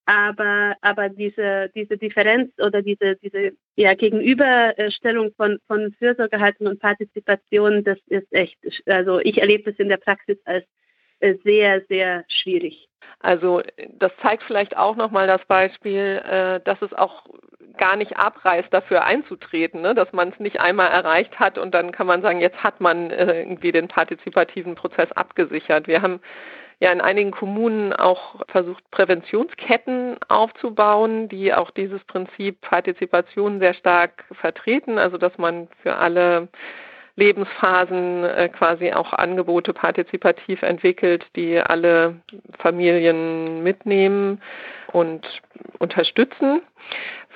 [0.07, 7.85] Aber, aber diese, diese Differenz oder diese, diese ja, Gegenüberstellung von, von Fürsorgehaltung und Partizipation,
[7.85, 10.67] das ist echt, also ich erlebe das in der Praxis als
[11.21, 12.87] äh, sehr, sehr schwierig.
[13.21, 13.63] Also
[13.95, 17.25] das zeigt vielleicht auch nochmal das Beispiel, äh, dass es auch
[17.79, 19.95] gar nicht abreißt, dafür einzutreten, ne?
[19.95, 23.11] dass man es nicht einmal erreicht hat und dann kann man sagen, jetzt hat man
[23.11, 25.89] äh, irgendwie den partizipativen Prozess abgesichert.
[25.89, 26.21] Wir haben
[26.81, 34.25] ja in einigen Kommunen auch versucht, Präventionsketten aufzubauen, die auch dieses Prinzip Partizipation sehr stark
[34.33, 36.49] vertreten, also dass man für alle
[37.17, 42.17] Lebensphasen äh, quasi auch Angebote partizipativ entwickelt, die alle
[42.59, 44.43] Familien mitnehmen
[44.93, 45.27] und
[45.79, 46.63] unterstützen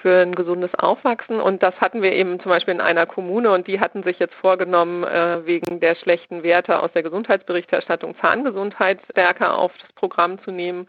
[0.02, 1.40] für ein gesundes Aufwachsen.
[1.40, 4.34] Und das hatten wir eben zum Beispiel in einer Kommune und die hatten sich jetzt
[4.34, 10.50] vorgenommen, äh, wegen der schlechten Werte aus der Gesundheitsberichterstattung Zahngesundheit stärker auf das Programm zu
[10.50, 10.88] nehmen.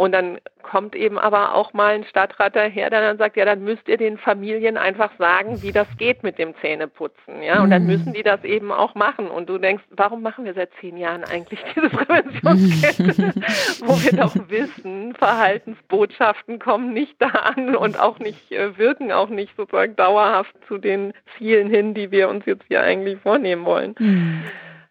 [0.00, 3.62] Und dann kommt eben aber auch mal ein Stadtrat daher, der dann sagt, ja, dann
[3.62, 7.62] müsst ihr den Familien einfach sagen, wie das geht mit dem Zähneputzen, ja.
[7.62, 7.88] Und dann mhm.
[7.88, 9.28] müssen die das eben auch machen.
[9.28, 13.34] Und du denkst, warum machen wir seit zehn Jahren eigentlich diese Präventionskette,
[13.84, 19.28] wo wir doch wissen, Verhaltensbotschaften kommen nicht da an und auch nicht äh, wirken auch
[19.28, 23.94] nicht sozusagen dauerhaft zu den Zielen hin, die wir uns jetzt hier eigentlich vornehmen wollen.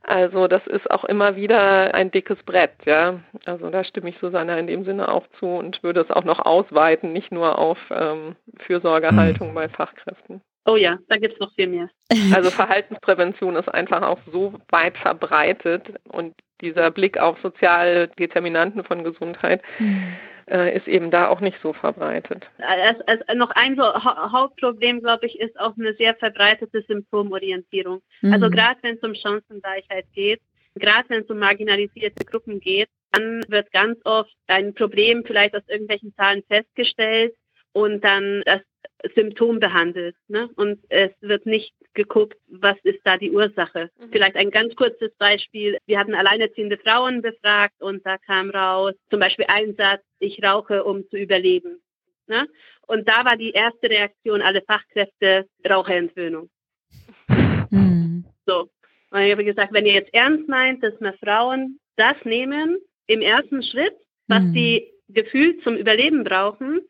[0.10, 3.20] Also das ist auch immer wieder ein dickes Brett, ja.
[3.46, 6.40] Also da stimme ich Susanna in dem Sinne auch zu und würde es auch noch
[6.40, 9.54] ausweiten, nicht nur auf ähm, Fürsorgehaltung mhm.
[9.54, 10.42] bei Fachkräften.
[10.66, 11.90] Oh ja, da gibt es noch viel mehr.
[12.34, 19.04] Also Verhaltensprävention ist einfach auch so weit verbreitet und dieser Blick auf soziale Determinanten von
[19.04, 19.62] Gesundheit.
[19.78, 20.16] Mhm
[20.50, 22.50] äh, ist eben da auch nicht so verbreitet.
[22.58, 28.02] Also, also noch ein so ha Hauptproblem, glaube ich, ist auch eine sehr verbreitete Symptomorientierung.
[28.22, 28.34] Also mhm.
[28.34, 30.42] Also gerade wenn es um Chancengleichheit geht,
[30.76, 35.68] gerade wenn es um marginalisierte Gruppen geht, Dann wird ganz oft ein Problem vielleicht aus
[35.68, 37.34] irgendwelchen Zahlen festgestellt
[37.74, 38.62] und dann das
[39.16, 40.16] Symptom behandelt.
[40.28, 40.50] Ne?
[40.56, 43.90] Und es wird nicht geguckt, was ist da die Ursache.
[44.00, 44.12] Mhm.
[44.12, 45.78] Vielleicht ein ganz kurzes Beispiel.
[45.86, 50.84] Wir hatten alleinerziehende Frauen befragt und da kam raus zum Beispiel ein Satz, ich rauche,
[50.84, 51.82] um zu überleben.
[52.28, 52.48] Ne?
[52.88, 56.50] Und da war die erste Reaktion aller Fachkräfte Raucherentwöhnung.
[57.70, 58.26] Mhm.
[58.46, 58.70] So.
[59.12, 63.22] Und ich habe gesagt, wenn ihr jetzt ernst meint, dass wir Frauen das nehmen im
[63.22, 63.96] ersten Schritt,
[64.28, 64.54] was mhm.
[64.54, 66.82] sie gefühlt zum Überleben brauchen,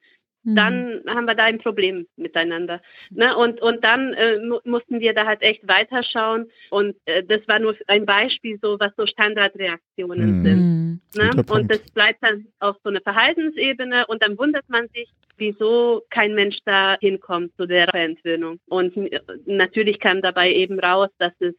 [0.55, 1.09] dann mhm.
[1.09, 2.81] haben wir da ein Problem miteinander.
[3.09, 3.35] Ne?
[3.35, 6.49] Und, und dann äh, mussten wir da halt echt weiterschauen.
[6.69, 10.43] Und äh, das war nur ein Beispiel, so was so Standardreaktionen mhm.
[10.43, 11.01] sind.
[11.15, 11.43] Ne?
[11.49, 16.35] Und das bleibt dann auf so einer Verhaltensebene und dann wundert man sich, wieso kein
[16.35, 18.59] Mensch da hinkommt zu der Entwöhnung.
[18.67, 21.55] Und äh, natürlich kam dabei eben raus, dass es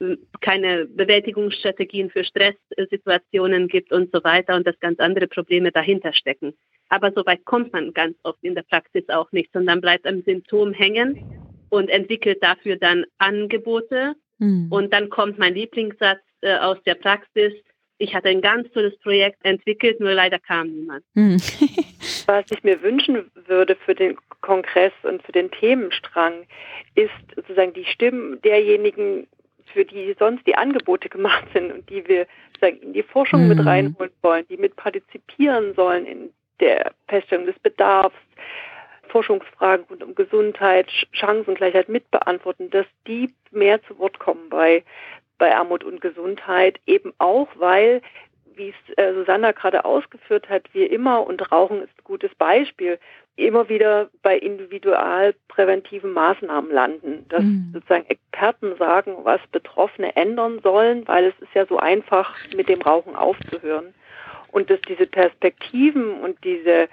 [0.00, 6.12] äh, keine Bewältigungsstrategien für Stresssituationen gibt und so weiter und dass ganz andere Probleme dahinter
[6.12, 6.54] stecken.
[6.92, 10.20] Aber so weit kommt man ganz oft in der Praxis auch nicht, sondern bleibt am
[10.24, 11.24] Symptom hängen
[11.70, 14.14] und entwickelt dafür dann Angebote.
[14.36, 14.66] Mhm.
[14.70, 17.54] Und dann kommt mein Lieblingssatz äh, aus der Praxis.
[17.96, 21.02] Ich hatte ein ganz tolles Projekt entwickelt, nur leider kam niemand.
[21.14, 21.38] Mhm.
[22.26, 26.46] Was ich mir wünschen würde für den Kongress und für den Themenstrang,
[26.94, 29.28] ist sozusagen die Stimmen derjenigen,
[29.72, 32.26] für die sonst die Angebote gemacht sind und die wir
[32.60, 33.48] in die Forschung mhm.
[33.48, 36.30] mit reinholen wollen, die mit partizipieren sollen in
[36.62, 38.16] der Feststellung des Bedarfs,
[39.08, 44.84] Forschungsfragen rund um Gesundheit, Chancengleichheit mitbeantworten, dass die mehr zu Wort kommen bei,
[45.38, 48.00] bei Armut und Gesundheit, eben auch, weil,
[48.54, 52.98] wie es äh, Susanna gerade ausgeführt hat, wir immer, und Rauchen ist ein gutes Beispiel,
[53.36, 57.70] immer wieder bei individualpräventiven Maßnahmen landen, dass mhm.
[57.74, 62.82] sozusagen Experten sagen, was Betroffene ändern sollen, weil es ist ja so einfach, mit dem
[62.82, 63.94] Rauchen aufzuhören
[64.52, 66.88] und dass diese Perspektiven und diese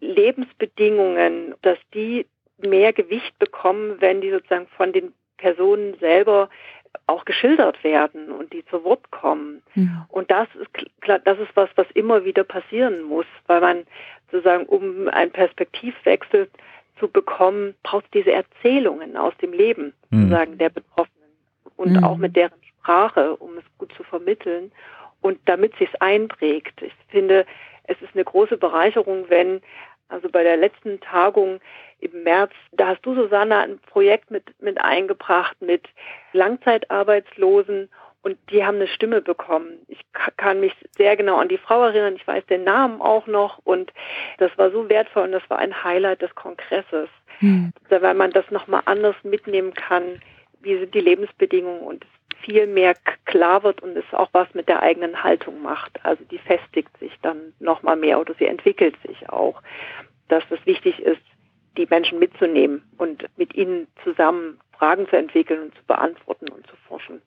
[0.00, 2.26] Lebensbedingungen, dass die
[2.58, 6.50] mehr Gewicht bekommen, wenn die sozusagen von den Personen selber
[7.06, 9.62] auch geschildert werden und die zu Wort kommen.
[9.74, 10.06] Ja.
[10.08, 13.84] Und das ist klar, das ist was, was immer wieder passieren muss, weil man
[14.30, 16.48] sozusagen, um einen Perspektivwechsel
[16.98, 20.22] zu bekommen, braucht diese Erzählungen aus dem Leben, mhm.
[20.22, 21.30] sozusagen der Betroffenen
[21.76, 22.04] und mhm.
[22.04, 24.70] auch mit deren Sprache, um es gut zu vermitteln
[25.24, 26.82] und damit sich es einprägt.
[26.82, 27.46] Ich finde,
[27.84, 29.62] es ist eine große Bereicherung, wenn
[30.10, 31.60] also bei der letzten Tagung
[31.98, 35.88] im März, da hast du, Susanna, ein Projekt mit, mit eingebracht mit
[36.34, 37.88] Langzeitarbeitslosen
[38.20, 39.78] und die haben eine Stimme bekommen.
[39.88, 40.04] Ich
[40.36, 43.94] kann mich sehr genau an die Frau erinnern, ich weiß den Namen auch noch und
[44.36, 47.08] das war so wertvoll und das war ein Highlight des Kongresses,
[47.38, 47.72] hm.
[47.88, 50.20] weil man das nochmal anders mitnehmen kann,
[50.60, 52.04] wie sind die Lebensbedingungen und
[52.42, 52.94] viel mehr
[53.24, 56.04] klar wird und es auch was mit der eigenen Haltung macht.
[56.04, 59.62] Also die festigt sich dann nochmal mehr oder sie entwickelt sich auch.
[60.28, 61.22] Dass es wichtig ist,
[61.76, 66.76] die Menschen mitzunehmen und mit ihnen zusammen Fragen zu entwickeln und zu beantworten und zu
[66.88, 67.20] forschen.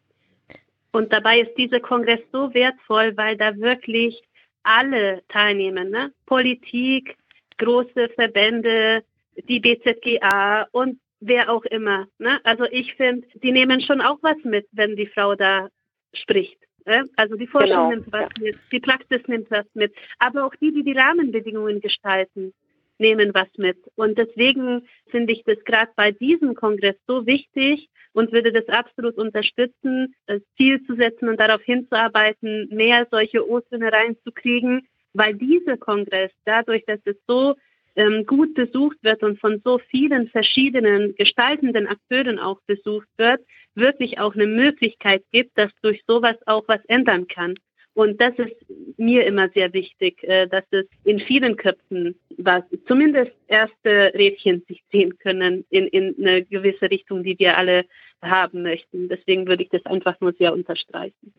[0.91, 4.21] Und dabei ist dieser Kongress so wertvoll, weil da wirklich
[4.63, 6.11] alle teilnehmen, ne?
[6.25, 7.17] Politik,
[7.57, 9.03] große Verbände,
[9.35, 12.07] die BZGA und wer auch immer.
[12.19, 12.39] Ne?
[12.43, 15.69] Also ich finde, die nehmen schon auch was mit, wenn die Frau da
[16.13, 16.57] spricht.
[16.85, 17.05] Ne?
[17.15, 18.43] Also die Forschung genau, nimmt was ja.
[18.43, 22.53] mit, die Praxis nimmt was mit, aber auch die, die die Rahmenbedingungen gestalten,
[22.97, 23.77] nehmen was mit.
[23.95, 29.17] Und deswegen finde ich das gerade bei diesem Kongress so wichtig und würde das absolut
[29.17, 36.31] unterstützen, das Ziel zu setzen und darauf hinzuarbeiten, mehr solche O-Töne reinzukriegen, weil dieser Kongress,
[36.45, 37.55] dadurch, dass es so
[37.97, 43.41] ähm, gut besucht wird und von so vielen verschiedenen gestaltenden Akteuren auch besucht wird,
[43.75, 47.55] wirklich auch eine Möglichkeit gibt, dass durch sowas auch was ändern kann.
[47.95, 48.55] Und das ist
[48.97, 54.83] mir immer sehr wichtig, äh, dass es in vielen Köpfen was, zumindest erste Rädchen sich
[54.91, 57.85] ziehen können in, in eine gewisse Richtung, die wir alle
[58.21, 59.09] haben möchten.
[59.09, 61.33] Deswegen würde ich das einfach nur sehr unterstreichen.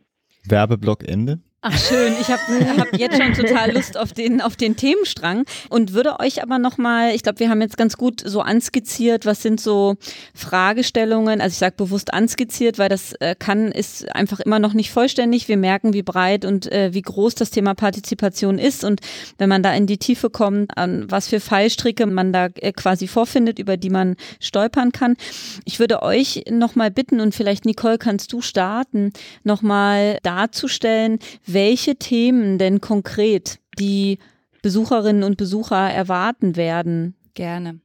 [0.49, 1.39] Werbeblock Ende.
[1.61, 2.41] Ach schön, ich habe
[2.79, 7.17] hab jetzt schon total Lust auf den, auf den Themenstrang und würde euch aber nochmal,
[7.17, 9.97] ich glaube, wir haben jetzt ganz gut so anskizziert, was sind so
[10.35, 14.93] Fragestellungen, also ich sage bewusst anskizziert, weil das äh, kann, ist einfach immer noch nicht
[14.93, 15.49] vollständig.
[15.49, 19.01] Wir merken, wie breit und äh, wie groß das Thema Partizipation ist und
[19.39, 23.09] wenn man da in die Tiefe kommt, an was für Fallstricke man da äh, quasi
[23.09, 25.17] vorfindet, über die man stolpern kann.
[25.65, 31.19] Ich würde euch nochmal bitten und vielleicht Nicole, kannst du starten, nochmal darzustellen,
[31.49, 34.19] welche Themen denn konkret die
[34.63, 37.15] Besucherinnen und Besucher erwarten werden.
[37.35, 37.81] Gerne.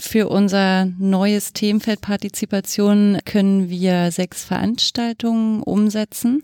[0.00, 6.42] Für unser neues Themenfeld Partizipation können wir sechs Veranstaltungen umsetzen.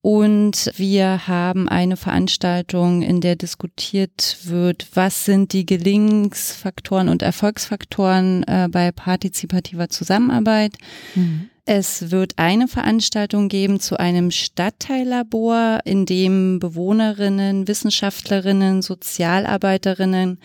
[0.00, 8.42] Und wir haben eine Veranstaltung, in der diskutiert wird, was sind die Gelingensfaktoren und Erfolgsfaktoren
[8.42, 10.74] äh, bei partizipativer Zusammenarbeit.
[11.14, 11.48] Mhm.
[11.66, 20.38] Es wird eine Veranstaltung geben zu einem Stadtteillabor, in dem Bewohnerinnen, Wissenschaftlerinnen, Sozialarbeiterinnen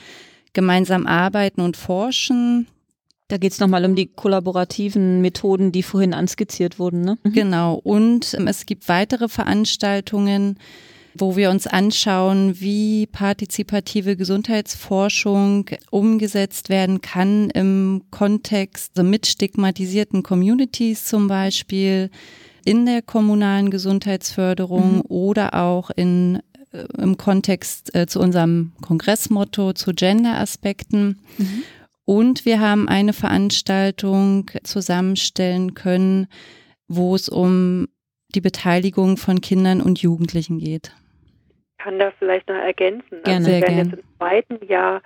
[0.54, 2.68] gemeinsam arbeiten und forschen.
[3.28, 7.02] Da geht es nochmal um die kollaborativen Methoden, die vorhin anskizziert wurden.
[7.02, 7.18] Ne?
[7.24, 7.34] Mhm.
[7.34, 7.76] Genau.
[7.76, 10.58] Und ähm, es gibt weitere Veranstaltungen,
[11.14, 20.24] wo wir uns anschauen, wie partizipative Gesundheitsforschung umgesetzt werden kann im Kontext so mit stigmatisierten
[20.24, 22.10] Communities zum Beispiel,
[22.66, 25.04] in der kommunalen Gesundheitsförderung mhm.
[25.08, 26.40] oder auch in
[26.72, 31.20] äh, im Kontext äh, zu unserem Kongressmotto zu Gender-Aspekten.
[31.38, 31.64] Mhm.
[32.06, 36.28] Und wir haben eine Veranstaltung zusammenstellen können,
[36.88, 37.88] wo es um
[38.36, 40.94] die Beteiligung von Kindern und Jugendlichen geht.
[41.78, 43.08] Ich kann das vielleicht noch ergänzen.
[43.12, 43.84] Also Gerne, also sehr gerne.
[43.84, 45.02] Jetzt im zweiten Jahr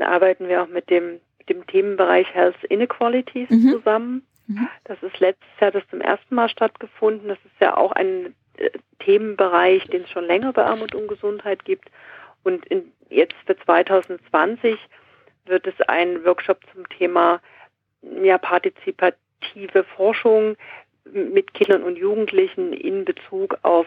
[0.00, 3.70] arbeiten wir auch mit dem, dem Themenbereich Health Inequalities mhm.
[3.70, 4.26] zusammen.
[4.46, 4.68] Mhm.
[4.84, 7.28] Das ist letztes Jahr das zum ersten Mal stattgefunden.
[7.28, 11.64] Das ist ja auch ein äh, Themenbereich, den es schon länger bei Armut und Gesundheit
[11.64, 11.90] gibt.
[12.42, 14.78] Und in, jetzt für 2020
[15.46, 17.40] wird es einen Workshop zum Thema
[18.22, 20.56] ja, partizipative Forschung
[21.12, 23.86] mit Kindern und Jugendlichen in Bezug auf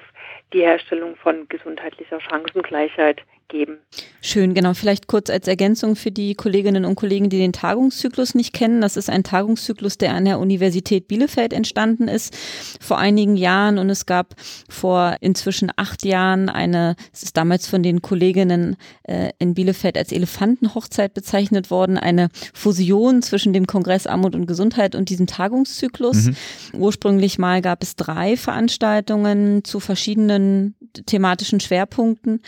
[0.53, 3.79] die Herstellung von gesundheitlicher Chancengleichheit geben.
[4.21, 4.73] Schön, genau.
[4.73, 8.81] Vielleicht kurz als Ergänzung für die Kolleginnen und Kollegen, die den Tagungszyklus nicht kennen.
[8.81, 12.35] Das ist ein Tagungszyklus, der an der Universität Bielefeld entstanden ist
[12.79, 14.35] vor einigen Jahren und es gab
[14.69, 20.11] vor inzwischen acht Jahren eine, es ist damals von den Kolleginnen äh, in Bielefeld als
[20.11, 26.25] Elefantenhochzeit bezeichnet worden, eine Fusion zwischen dem Kongress Armut und Gesundheit und diesem Tagungszyklus.
[26.25, 26.35] Mhm.
[26.73, 30.75] Ursprünglich mal gab es drei Veranstaltungen zu verschiedenen
[31.05, 32.41] thematischen Schwerpunkten.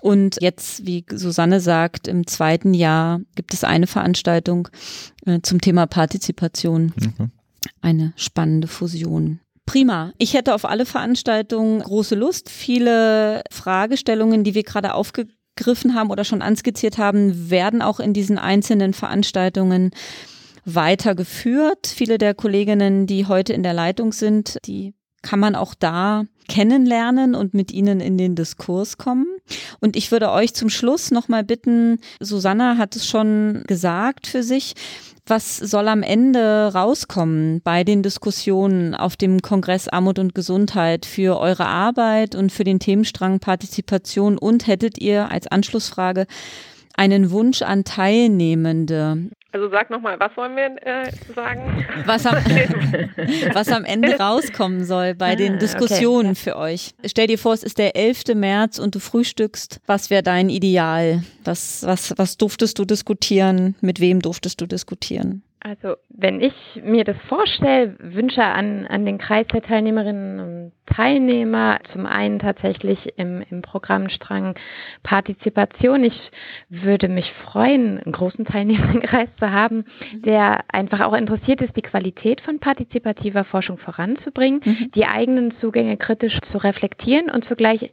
[0.00, 4.68] Und jetzt, wie Susanne sagt, im zweiten Jahr gibt es eine Veranstaltung
[5.26, 6.92] äh, zum Thema Partizipation.
[6.96, 7.30] Mhm.
[7.80, 9.40] Eine spannende Fusion.
[9.66, 10.12] Prima.
[10.16, 12.48] Ich hätte auf alle Veranstaltungen große Lust.
[12.48, 18.38] Viele Fragestellungen, die wir gerade aufgegriffen haben oder schon anskizziert haben, werden auch in diesen
[18.38, 19.90] einzelnen Veranstaltungen
[20.64, 21.86] weitergeführt.
[21.86, 27.34] Viele der Kolleginnen, die heute in der Leitung sind, die kann man auch da kennenlernen
[27.34, 29.26] und mit ihnen in den Diskurs kommen.
[29.80, 34.74] Und ich würde euch zum Schluss nochmal bitten, Susanna hat es schon gesagt für sich,
[35.26, 41.38] was soll am Ende rauskommen bei den Diskussionen auf dem Kongress Armut und Gesundheit für
[41.38, 44.38] eure Arbeit und für den Themenstrang Partizipation?
[44.38, 46.26] Und hättet ihr als Anschlussfrage
[46.96, 49.28] einen Wunsch an Teilnehmende?
[49.50, 51.86] Also sag nochmal, was wollen wir äh, sagen?
[52.04, 52.36] Was am,
[53.54, 56.40] was am Ende rauskommen soll bei den ah, Diskussionen okay.
[56.40, 56.94] für euch.
[57.06, 58.34] Stell dir vor, es ist der 11.
[58.34, 59.80] März und du frühstückst.
[59.86, 61.22] Was wäre dein Ideal?
[61.44, 63.74] Was, was, was durftest du diskutieren?
[63.80, 65.42] Mit wem durftest du diskutieren?
[65.60, 71.78] Also wenn ich mir das vorstelle, Wünsche an, an den Kreis der Teilnehmerinnen und Teilnehmer,
[71.92, 74.54] zum einen tatsächlich im, im Programmstrang
[75.02, 76.04] Partizipation.
[76.04, 76.30] Ich
[76.68, 80.22] würde mich freuen, einen großen Teilnehmerkreis zu haben, mhm.
[80.22, 84.90] der einfach auch interessiert ist, die Qualität von partizipativer Forschung voranzubringen, mhm.
[84.94, 87.92] die eigenen Zugänge kritisch zu reflektieren und zugleich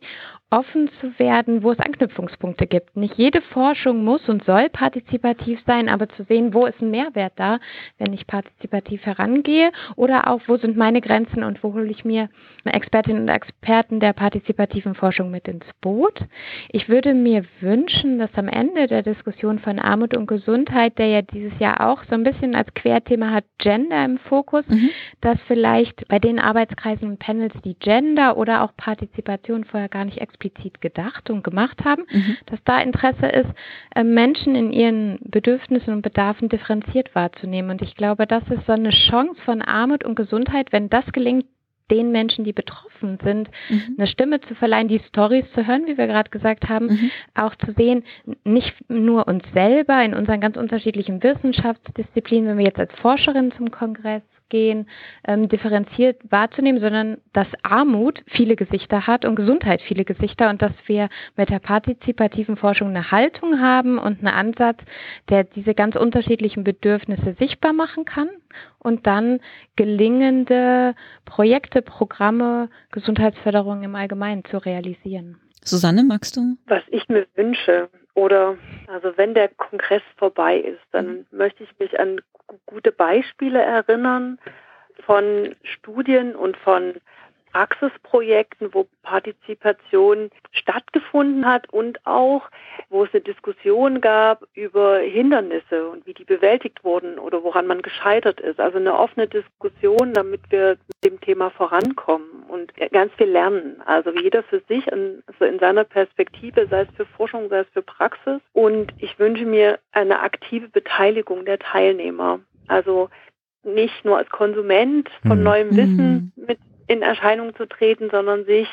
[0.56, 2.95] offen zu werden, wo es Anknüpfungspunkte gibt.
[2.95, 7.34] Nicht jede Forschung muss und soll partizipativ sein, aber zu sehen, wo ist ein Mehrwert
[7.36, 7.60] da,
[7.97, 12.30] wenn ich partizipativ herangehe oder auch, wo sind meine Grenzen und wo hole ich mir
[12.64, 16.20] Expertinnen und Experten der partizipativen Forschung mit ins Boot.
[16.70, 21.22] Ich würde mir wünschen, dass am Ende der Diskussion von Armut und Gesundheit, der ja
[21.22, 24.89] dieses Jahr auch so ein bisschen als Querthema hat, Gender im Fokus, mhm.
[25.22, 30.22] dass vielleicht bei den Arbeitskreisen und Panels, die Gender oder auch Partizipation vorher gar nicht
[30.22, 32.37] explizit gedacht und gemacht haben, mhm.
[32.45, 33.49] dass da Interesse ist,
[33.95, 37.71] äh, Menschen in ihren Bedürfnissen und Bedarfen differenziert wahrzunehmen.
[37.71, 41.45] Und ich glaube, das ist so eine Chance von Armut und Gesundheit, wenn das gelingt,
[41.91, 43.95] den Menschen, die betroffen sind, mhm.
[43.97, 47.11] eine Stimme zu verleihen, die Stories zu hören, wie wir gerade gesagt haben, mhm.
[47.35, 48.03] auch zu sehen,
[48.43, 53.69] nicht nur uns selber in unseren ganz unterschiedlichen Wissenschaftsdisziplinen, wenn wir jetzt als Forscherin zum
[53.69, 54.89] Kongress gehen,
[55.27, 60.73] ähm, differenziert wahrzunehmen, sondern dass Armut viele Gesichter hat und Gesundheit viele Gesichter und dass
[60.85, 64.79] wir mit der partizipativen Forschung eine Haltung haben und einen Ansatz,
[65.29, 68.29] der diese ganz unterschiedlichen Bedürfnisse sichtbar machen kann
[68.79, 69.39] und dann
[69.75, 75.39] gelingende Projekte, Programme, Gesundheitsförderung im Allgemeinen zu realisieren.
[75.63, 76.57] Susanne, magst du?
[76.67, 81.25] Was ich mir wünsche, oder also wenn der Kongress vorbei ist, dann mhm.
[81.31, 82.21] möchte ich mich an
[82.65, 84.39] gute Beispiele erinnern
[85.05, 86.95] von Studien und von
[87.56, 92.49] Praxisprojekten, wo Partizipation stattgefunden hat und auch,
[92.89, 97.82] wo es eine Diskussion gab über Hindernisse und wie die bewältigt wurden oder woran man
[97.82, 98.60] gescheitert ist.
[98.60, 103.82] Also eine offene Diskussion, damit wir mit dem Thema vorankommen und ganz viel lernen.
[103.86, 107.68] Also jeder für sich in, also in seiner Perspektive, sei es für Forschung, sei es
[107.72, 108.41] für Praxis.
[108.51, 112.41] Und ich wünsche mir eine aktive Beteiligung der Teilnehmer.
[112.68, 113.10] Also
[113.64, 115.43] nicht nur als Konsument von mhm.
[115.43, 116.45] neuem Wissen mhm.
[116.47, 118.67] mit in Erscheinung zu treten, sondern sich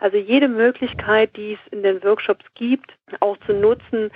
[0.00, 4.10] also jede Möglichkeit, die es in den Workshops gibt, auch zu nutzen,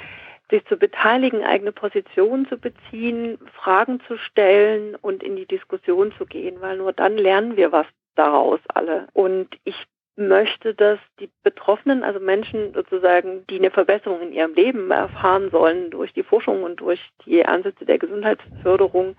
[0.51, 6.27] sich zu beteiligen, eigene Positionen zu beziehen, Fragen zu stellen und in die Diskussion zu
[6.27, 7.87] gehen, weil nur dann lernen wir was
[8.17, 9.07] daraus alle.
[9.13, 9.87] Und ich
[10.17, 15.91] möchte, dass die Betroffenen, also Menschen sozusagen, die eine Verbesserung in ihrem Leben erfahren sollen
[15.91, 19.17] durch die Forschung und durch die Ansätze der Gesundheitsförderung,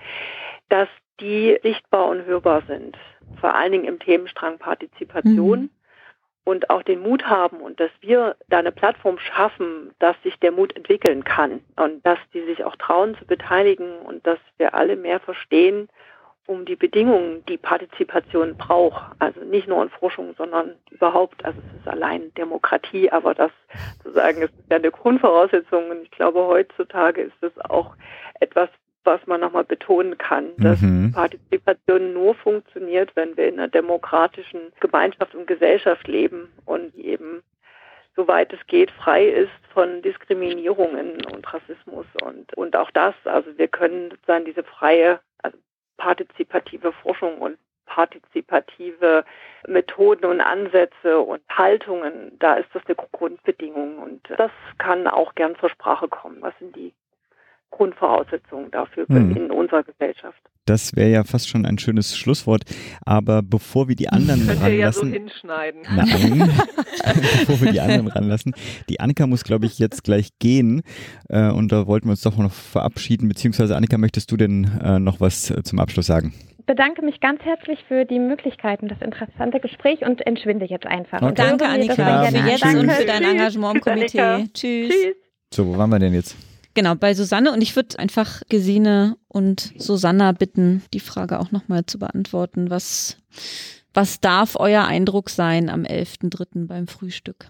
[0.69, 0.89] dass
[1.21, 2.97] die sichtbar und hörbar sind.
[3.39, 5.59] Vor allen Dingen im Themenstrang Partizipation.
[5.61, 5.69] Mhm.
[6.43, 10.51] Und auch den Mut haben und dass wir da eine Plattform schaffen, dass sich der
[10.51, 14.95] Mut entwickeln kann und dass die sich auch trauen zu beteiligen und dass wir alle
[14.95, 15.87] mehr verstehen,
[16.47, 19.01] um die Bedingungen, die Partizipation braucht.
[19.19, 21.45] Also nicht nur in Forschung, sondern überhaupt.
[21.45, 23.51] Also es ist allein Demokratie, aber das
[24.03, 25.89] sozusagen ist ja eine Grundvoraussetzung.
[25.91, 27.95] Und ich glaube, heutzutage ist es auch
[28.39, 28.69] etwas,
[29.03, 31.11] was man nochmal betonen kann, dass mhm.
[31.13, 37.43] Partizipation nur funktioniert, wenn wir in einer demokratischen Gemeinschaft und Gesellschaft leben und eben
[38.15, 43.67] soweit es geht, frei ist von Diskriminierungen und Rassismus und, und auch das, also wir
[43.67, 45.57] können sozusagen diese freie, also
[45.97, 49.25] partizipative Forschung und partizipative
[49.67, 55.57] Methoden und Ansätze und Haltungen, da ist das eine Grundbedingung und das kann auch gern
[55.59, 56.37] zur Sprache kommen.
[56.41, 56.93] Was sind die
[57.71, 59.35] Grundvoraussetzungen dafür hm.
[59.35, 60.37] in unserer Gesellschaft?
[60.65, 62.63] Das wäre ja fast schon ein schönes Schlusswort.
[63.05, 64.79] Aber bevor wir die anderen Könnt ranlassen.
[64.79, 65.81] ja so hinschneiden.
[65.95, 66.49] Nein,
[67.47, 68.53] bevor wir die anderen ranlassen.
[68.89, 70.83] Die Annika muss, glaube ich, jetzt gleich gehen.
[71.29, 73.27] Äh, und da wollten wir uns doch noch verabschieden.
[73.27, 76.33] Beziehungsweise, Annika, möchtest du denn äh, noch was äh, zum Abschluss sagen?
[76.59, 81.21] Ich bedanke mich ganz herzlich für die Möglichkeiten, das interessante Gespräch und entschwinde jetzt einfach.
[81.21, 81.33] Okay.
[81.35, 84.47] Danke, Annika, für jetzt und für dein Engagement im Komitee.
[84.53, 84.89] Tschüss.
[84.89, 85.15] Tschüss.
[85.53, 86.37] So, wo waren wir denn jetzt?
[86.73, 87.51] Genau, bei Susanne.
[87.51, 92.69] Und ich würde einfach Gesine und Susanna bitten, die Frage auch nochmal zu beantworten.
[92.69, 93.17] Was,
[93.93, 96.67] was darf euer Eindruck sein am 11.3.
[96.67, 97.47] beim Frühstück?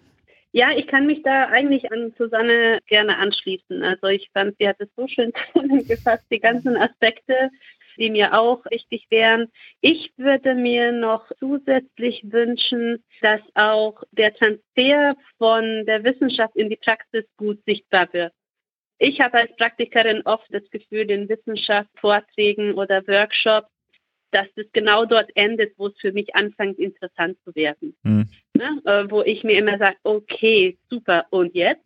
[0.53, 3.83] Ja, ich kann mich da eigentlich an Susanne gerne anschließen.
[3.83, 7.51] Also ich fand, sie hat es so schön zusammengefasst, die ganzen Aspekte,
[7.97, 9.49] die mir auch wichtig wären.
[9.79, 16.77] Ich würde mir noch zusätzlich wünschen, dass auch der Transfer von der Wissenschaft in die
[16.77, 18.33] Praxis gut sichtbar wird.
[19.03, 23.71] Ich habe als Praktikerin oft das Gefühl, in Wissenschaftsvorträgen oder Workshops,
[24.29, 27.95] dass es genau dort endet, wo es für mich anfängt, interessant zu werden.
[28.03, 28.29] Mhm.
[28.53, 28.79] Ne?
[28.85, 31.83] Äh, wo ich mir immer sage, okay, super, und jetzt?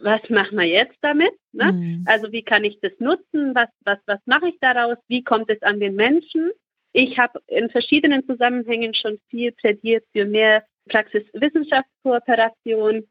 [0.00, 1.32] Was machen wir jetzt damit?
[1.50, 1.72] Ne?
[1.72, 2.04] Mhm.
[2.06, 3.56] Also wie kann ich das nutzen?
[3.56, 4.98] Was, was, was mache ich daraus?
[5.08, 6.52] Wie kommt es an den Menschen?
[6.92, 13.08] Ich habe in verschiedenen Zusammenhängen schon viel plädiert für mehr Praxis-Wissenschaftskooperation.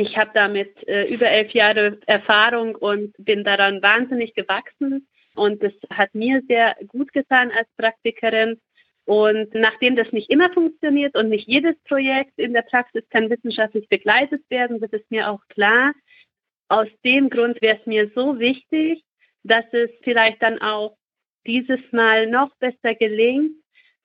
[0.00, 5.08] Ich habe damit äh, über elf Jahre Erfahrung und bin daran wahnsinnig gewachsen.
[5.34, 8.60] Und das hat mir sehr gut getan als Praktikerin.
[9.06, 13.88] Und nachdem das nicht immer funktioniert und nicht jedes Projekt in der Praxis kann wissenschaftlich
[13.88, 15.92] begleitet werden, wird es mir auch klar,
[16.68, 19.02] aus dem Grund wäre es mir so wichtig,
[19.42, 20.96] dass es vielleicht dann auch
[21.44, 23.52] dieses Mal noch besser gelingt,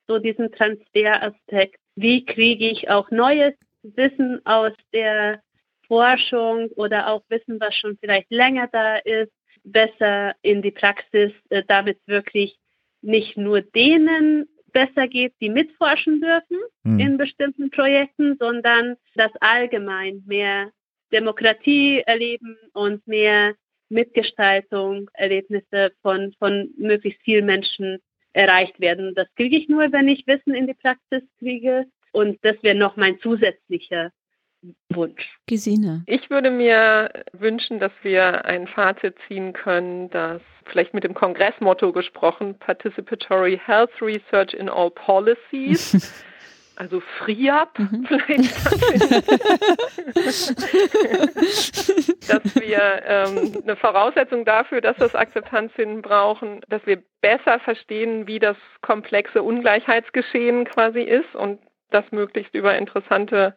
[0.07, 1.77] so diesen Transferaspekt.
[1.95, 5.42] Wie kriege ich auch neues Wissen aus der
[5.87, 9.31] Forschung oder auch Wissen, was schon vielleicht länger da ist,
[9.63, 12.57] besser in die Praxis, äh, damit wirklich
[13.01, 16.99] nicht nur denen besser geht, die mitforschen dürfen mhm.
[16.99, 20.71] in bestimmten Projekten, sondern dass allgemein mehr
[21.11, 23.53] Demokratie erleben und mehr
[23.89, 27.99] Mitgestaltung, Erlebnisse von, von möglichst vielen Menschen
[28.33, 29.13] erreicht werden.
[29.13, 31.85] Das kriege ich nur, wenn ich Wissen in die Praxis kriege.
[32.11, 34.11] Und das wäre noch mein zusätzlicher
[34.89, 35.37] Wunsch.
[35.47, 36.03] Gesine.
[36.07, 41.91] Ich würde mir wünschen, dass wir ein Fazit ziehen können, das vielleicht mit dem Kongressmotto
[41.91, 46.13] gesprochen, Participatory Health Research in All Policies.
[46.75, 48.05] Also FRIAP mhm.
[48.07, 48.55] vielleicht.
[52.27, 58.25] dass wir ähm, eine Voraussetzung dafür, dass wir Akzeptanz finden brauchen, dass wir besser verstehen,
[58.25, 61.59] wie das komplexe Ungleichheitsgeschehen quasi ist und
[61.91, 63.55] das möglichst über interessante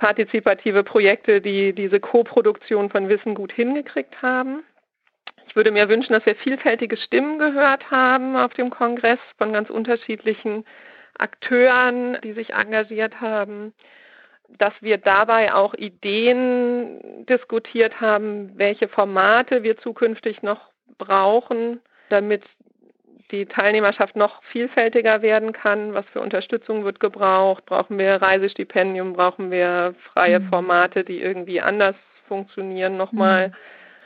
[0.00, 4.64] partizipative Projekte, die diese Co-Produktion von Wissen gut hingekriegt haben.
[5.46, 9.68] Ich würde mir wünschen, dass wir vielfältige Stimmen gehört haben auf dem Kongress von ganz
[9.68, 10.64] unterschiedlichen
[11.18, 13.74] Akteuren, die sich engagiert haben,
[14.48, 22.42] dass wir dabei auch Ideen diskutiert haben, welche Formate wir zukünftig noch brauchen, damit
[23.30, 25.94] die Teilnehmerschaft noch vielfältiger werden kann.
[25.94, 27.66] Was für Unterstützung wird gebraucht?
[27.66, 29.14] Brauchen wir Reisestipendium?
[29.14, 30.48] Brauchen wir freie mhm.
[30.48, 31.96] Formate, die irgendwie anders
[32.28, 33.48] funktionieren nochmal?
[33.48, 33.54] Mhm.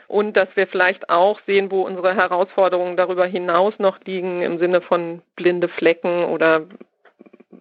[0.07, 4.81] Und dass wir vielleicht auch sehen, wo unsere Herausforderungen darüber hinaus noch liegen im Sinne
[4.81, 6.61] von blinde Flecken oder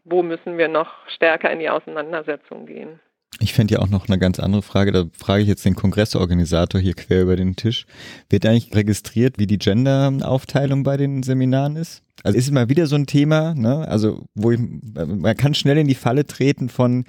[0.05, 3.01] wo müssen wir noch stärker in die Auseinandersetzung gehen.
[3.41, 6.81] Ich fände ja auch noch eine ganz andere Frage, da frage ich jetzt den Kongressorganisator
[6.81, 7.87] hier quer über den Tisch.
[8.31, 12.03] Wird eigentlich registriert, wie die Gender-Aufteilung bei den Seminaren ist?
[12.23, 13.87] Also ist immer wieder so ein Thema, ne?
[13.89, 17.05] Also wo ich, man kann schnell in die Falle treten von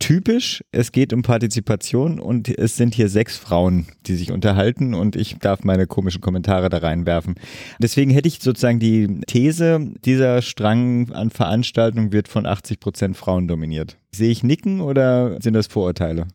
[0.00, 5.14] typisch, es geht um Partizipation und es sind hier sechs Frauen, die sich unterhalten und
[5.14, 7.36] ich darf meine komischen Kommentare da reinwerfen.
[7.78, 13.46] Deswegen hätte ich sozusagen die These, dieser Strang an Veranstaltungen wird von 80 Prozent Frauen
[13.46, 13.96] dominiert.
[14.10, 16.26] Sehe ich nicken oder sind das Vorurteile?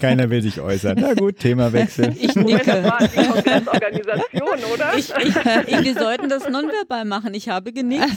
[0.00, 0.98] Keiner will sich äußern.
[1.00, 2.14] Na gut, Themawechsel.
[2.18, 2.64] Ich nicke.
[2.64, 4.94] Das war die Organisation, oder?
[4.96, 7.34] Ich, ich, ich, wir sollten das nonverbal machen.
[7.34, 8.08] Ich habe genickt.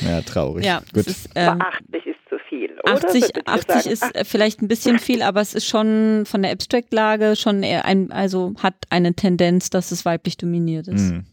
[0.00, 0.64] ja, traurig.
[0.64, 1.06] Ja, gut.
[1.06, 2.94] Ist, ähm, 80 ist zu viel, oder?
[2.94, 4.26] 80, 80 ist 80.
[4.26, 8.54] vielleicht ein bisschen viel, aber es ist schon von der Abstract-Lage schon eher ein, also
[8.62, 11.10] hat eine Tendenz, dass es weiblich dominiert ist.
[11.10, 11.26] Hm.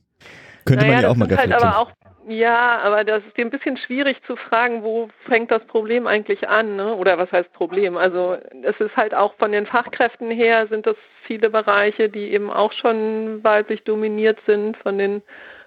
[0.65, 1.53] Könnte naja, man ja auch mal reflektieren.
[1.53, 1.91] Halt aber auch
[2.27, 6.75] ja, aber das ist ein bisschen schwierig zu fragen, wo fängt das Problem eigentlich an,
[6.75, 6.95] ne?
[6.95, 7.97] oder was heißt Problem?
[7.97, 12.49] Also es ist halt auch von den Fachkräften her sind das viele Bereiche, die eben
[12.49, 15.21] auch schon weiblich dominiert sind von den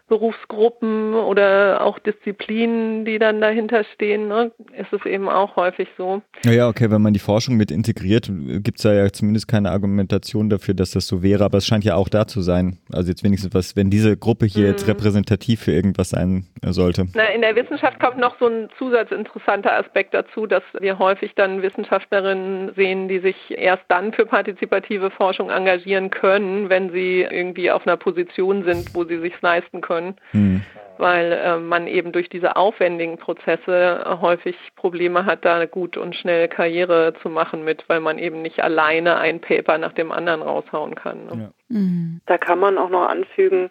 [0.09, 6.23] Berufsgruppen oder auch Disziplinen, die dann dahinter stehen, ne, ist es eben auch häufig so.
[6.45, 8.31] Ja, okay, wenn man die Forschung mit integriert,
[8.63, 11.85] gibt es da ja zumindest keine Argumentation dafür, dass das so wäre, aber es scheint
[11.85, 12.79] ja auch da zu sein.
[12.93, 14.71] Also jetzt wenigstens was, wenn diese Gruppe hier mhm.
[14.71, 17.07] jetzt repräsentativ für irgendwas sein sollte.
[17.15, 21.63] Na, in der Wissenschaft kommt noch so ein zusatzinteressanter Aspekt dazu, dass wir häufig dann
[21.63, 27.87] Wissenschaftlerinnen sehen, die sich erst dann für partizipative Forschung engagieren können, wenn sie irgendwie auf
[27.87, 30.63] einer Position sind, wo sie sich leisten können können, mhm.
[30.99, 36.15] weil äh, man eben durch diese aufwendigen Prozesse äh, häufig Probleme hat, da gut und
[36.15, 40.43] schnell Karriere zu machen mit, weil man eben nicht alleine ein Paper nach dem anderen
[40.43, 41.27] raushauen kann.
[41.27, 41.33] Ne?
[41.43, 41.77] Ja.
[41.77, 42.21] Mhm.
[42.27, 43.71] Da kann man auch noch anfügen,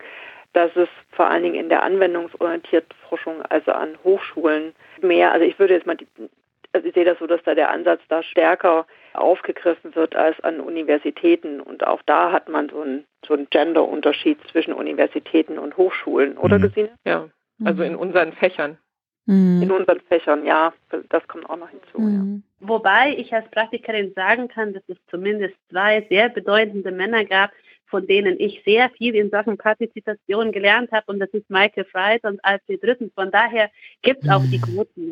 [0.53, 5.59] dass es vor allen Dingen in der anwendungsorientierten Forschung, also an Hochschulen, mehr, also ich
[5.59, 6.07] würde jetzt mal die,
[6.78, 10.59] also ich sehe das so, dass da der Ansatz da stärker aufgegriffen wird als an
[10.59, 11.59] Universitäten.
[11.59, 16.59] Und auch da hat man so einen, so einen Gender-Unterschied zwischen Universitäten und Hochschulen, oder
[16.59, 16.61] mhm.
[16.61, 16.89] Gesine?
[17.03, 17.28] Ja,
[17.65, 18.78] also in unseren Fächern.
[19.25, 19.63] Mhm.
[19.63, 20.71] In unseren Fächern, ja,
[21.09, 21.99] das kommt auch noch hinzu.
[21.99, 22.43] Mhm.
[22.61, 22.67] Ja.
[22.67, 27.51] Wobei ich als Praktikerin sagen kann, dass es zumindest zwei sehr bedeutende Männer gab,
[27.88, 31.11] von denen ich sehr viel in Sachen Partizipation gelernt habe.
[31.11, 33.11] Und das ist Michael Fried und Alfred Rütten.
[33.15, 33.71] Von daher
[34.03, 35.07] gibt es auch die guten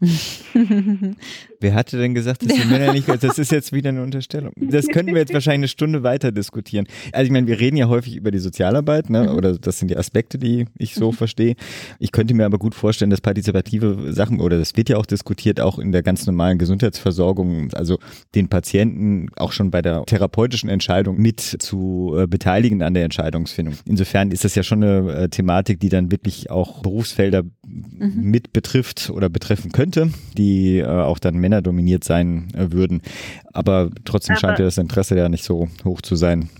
[0.00, 0.08] 嗯
[0.52, 1.16] 哼哼哼哼
[1.60, 4.52] Wer hatte denn gesagt, dass die Männer nicht, das ist jetzt wieder eine Unterstellung.
[4.56, 6.86] Das könnten wir jetzt wahrscheinlich eine Stunde weiter diskutieren.
[7.12, 9.24] Also ich meine, wir reden ja häufig über die Sozialarbeit, ne?
[9.24, 9.36] Mhm.
[9.36, 11.16] oder das sind die Aspekte, die ich so mhm.
[11.16, 11.54] verstehe.
[11.98, 15.60] Ich könnte mir aber gut vorstellen, dass partizipative Sachen, oder das wird ja auch diskutiert,
[15.60, 17.98] auch in der ganz normalen Gesundheitsversorgung, also
[18.34, 23.74] den Patienten auch schon bei der therapeutischen Entscheidung mit zu äh, beteiligen an der Entscheidungsfindung.
[23.84, 28.12] Insofern ist das ja schon eine äh, Thematik, die dann wirklich auch Berufsfelder mhm.
[28.22, 33.02] mit betrifft oder betreffen könnte die äh, auch dann männerdominiert sein äh, würden.
[33.52, 36.50] Aber trotzdem Aber scheint ja das Interesse ja nicht so hoch zu sein.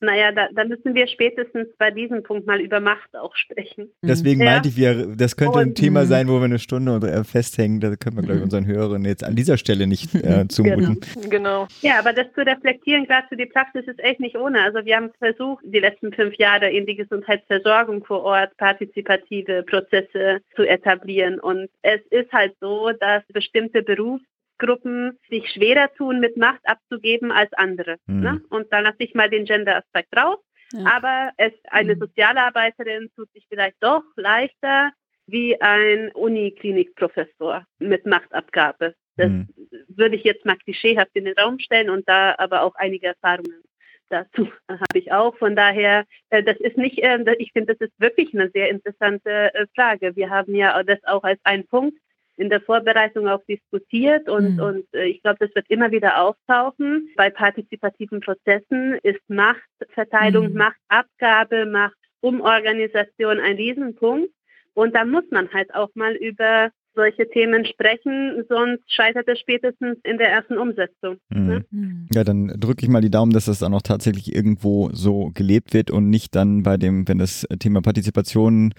[0.00, 3.90] Naja, da, da müssen wir spätestens bei diesem Punkt mal über Macht auch sprechen.
[4.02, 4.52] Deswegen ja.
[4.52, 7.80] meinte ich, wir, das könnte ein Thema sein, wo wir eine Stunde äh, festhängen.
[7.80, 11.00] Da können wir, glaube ich, unseren Hörern jetzt an dieser Stelle nicht äh, zumuten.
[11.14, 11.28] Genau.
[11.28, 11.68] genau.
[11.80, 14.62] Ja, aber das zu reflektieren, gerade für die Praxis, ist echt nicht ohne.
[14.62, 20.40] Also wir haben versucht, die letzten fünf Jahre in die Gesundheitsversorgung vor Ort partizipative Prozesse
[20.54, 21.40] zu etablieren.
[21.40, 24.24] Und es ist halt so, dass bestimmte Berufs
[24.58, 27.96] Gruppen sich schwerer tun, mit Macht abzugeben als andere.
[28.06, 28.20] Mhm.
[28.20, 28.42] Ne?
[28.50, 30.38] Und da lasse ich mal den Gender-Aspekt raus.
[30.72, 30.96] Ja.
[30.96, 32.00] Aber es, eine mhm.
[32.00, 34.92] Sozialarbeiterin tut sich vielleicht doch leichter
[35.26, 38.94] wie ein Uniklinikprofessor mit Machtabgabe.
[39.16, 39.48] Das mhm.
[39.88, 43.62] würde ich jetzt mal klischeehaft in den Raum stellen und da aber auch einige Erfahrungen
[44.08, 45.36] dazu habe ich auch.
[45.36, 49.54] Von daher, äh, das ist nicht, äh, ich finde, das ist wirklich eine sehr interessante
[49.54, 50.16] äh, Frage.
[50.16, 51.98] Wir haben ja das auch als einen Punkt
[52.36, 54.60] in der Vorbereitung auch diskutiert und, mhm.
[54.60, 57.08] und äh, ich glaube, das wird immer wieder auftauchen.
[57.16, 60.58] Bei partizipativen Prozessen ist Machtverteilung, mhm.
[60.58, 64.30] Machtabgabe, Machtumorganisation ein Riesenpunkt.
[64.74, 69.98] Und da muss man halt auch mal über solche Themen sprechen, sonst scheitert es spätestens
[70.02, 71.18] in der ersten Umsetzung.
[71.28, 71.46] Mhm.
[71.46, 72.06] Ne?
[72.12, 75.74] Ja, dann drücke ich mal die Daumen, dass das dann auch tatsächlich irgendwo so gelebt
[75.74, 78.72] wird und nicht dann bei dem, wenn das Thema Partizipation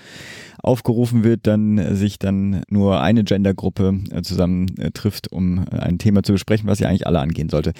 [0.61, 6.23] aufgerufen wird, dann sich dann nur eine Gendergruppe äh, zusammen äh, trifft, um ein Thema
[6.23, 7.73] zu besprechen, was ja eigentlich alle angehen sollte.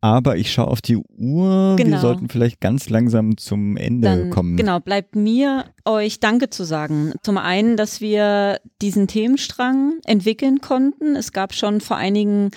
[0.00, 1.76] Aber ich schaue auf die Uhr.
[1.76, 1.98] Wir Genau.
[1.98, 4.56] sollten vielleicht ganz langsam zum Ende Dann, kommen.
[4.56, 7.12] genau, bleibt mir euch Danke zu sagen.
[7.22, 11.16] Zum einen, dass wir diesen Themenstrang entwickeln konnten.
[11.16, 12.50] Es gab schon vor einigen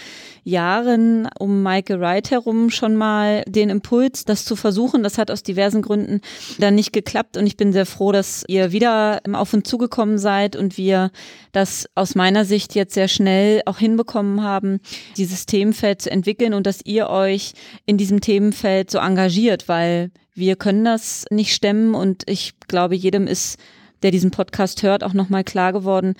[0.44, 5.04] Jahren um Michael Wright herum schon mal den Impuls, das zu versuchen.
[5.04, 6.22] Das hat aus diversen Gründen
[6.60, 10.56] dann nicht geklappt und ich bin sehr froh, dass ihr wieder auf uns zugekommen seid
[10.56, 11.12] und wir
[11.52, 14.80] das aus meiner Sicht jetzt sehr schnell auch hinbekommen haben,
[15.18, 17.54] dieses Themenfeld zu entwickeln und dass ihr euch
[17.86, 23.26] in diesem Themenfeld so engagiert, weil wir können das nicht stemmen und ich glaube, jedem
[23.26, 23.58] ist,
[24.04, 26.16] der diesen Podcast hört, auch nochmal klar geworden,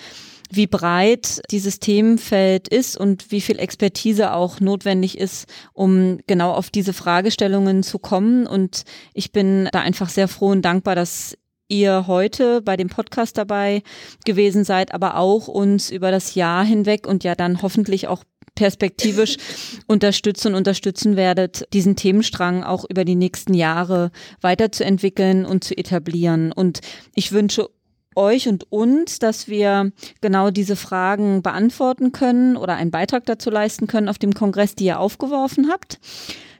[0.50, 6.70] wie breit dieses Themenfeld ist und wie viel Expertise auch notwendig ist, um genau auf
[6.70, 8.46] diese Fragestellungen zu kommen.
[8.46, 8.84] Und
[9.14, 11.36] ich bin da einfach sehr froh und dankbar, dass
[11.68, 13.82] ihr heute bei dem Podcast dabei
[14.24, 18.22] gewesen seid, aber auch uns über das Jahr hinweg und ja dann hoffentlich auch
[18.54, 19.36] perspektivisch
[19.86, 26.52] unterstützen und unterstützen werdet, diesen Themenstrang auch über die nächsten Jahre weiterzuentwickeln und zu etablieren.
[26.52, 26.80] Und
[27.14, 27.68] ich wünsche
[28.16, 33.86] euch und uns, dass wir genau diese Fragen beantworten können oder einen Beitrag dazu leisten
[33.86, 35.98] können auf dem Kongress, die ihr aufgeworfen habt.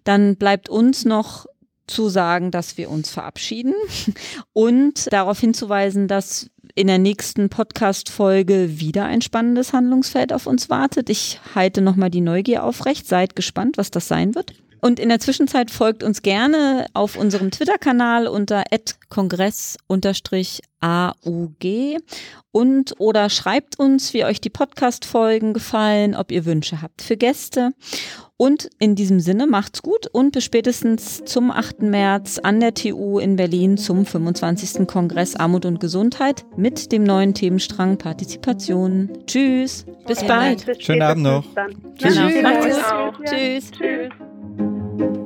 [0.05, 1.47] Dann bleibt uns noch
[1.87, 3.75] zu sagen, dass wir uns verabschieden
[4.53, 11.09] und darauf hinzuweisen, dass in der nächsten Podcast-Folge wieder ein spannendes Handlungsfeld auf uns wartet.
[11.09, 13.07] Ich halte nochmal die Neugier aufrecht.
[13.07, 14.53] Seid gespannt, was das sein wird.
[14.81, 18.64] Und in der Zwischenzeit folgt uns gerne auf unserem Twitter-Kanal unter
[19.09, 19.97] kongress-aug
[22.53, 27.72] und oder schreibt uns, wie euch die Podcast-Folgen gefallen, ob ihr Wünsche habt für Gäste.
[28.39, 31.83] Und in diesem Sinne macht's gut und bis spätestens zum 8.
[31.83, 34.87] März an der TU in Berlin zum 25.
[34.87, 39.11] Kongress Armut und Gesundheit mit dem neuen Themenstrang Partizipation.
[39.27, 40.66] Tschüss, bis Vielen bald.
[40.66, 41.45] Bis Schönen Abend noch.
[41.97, 42.14] Tschüss.
[42.14, 42.29] Genau.
[42.29, 42.77] Tschüss.
[42.77, 43.12] Ja.
[43.24, 43.70] Tschüss.
[43.70, 44.36] Tschüss.
[44.99, 45.26] Thank you.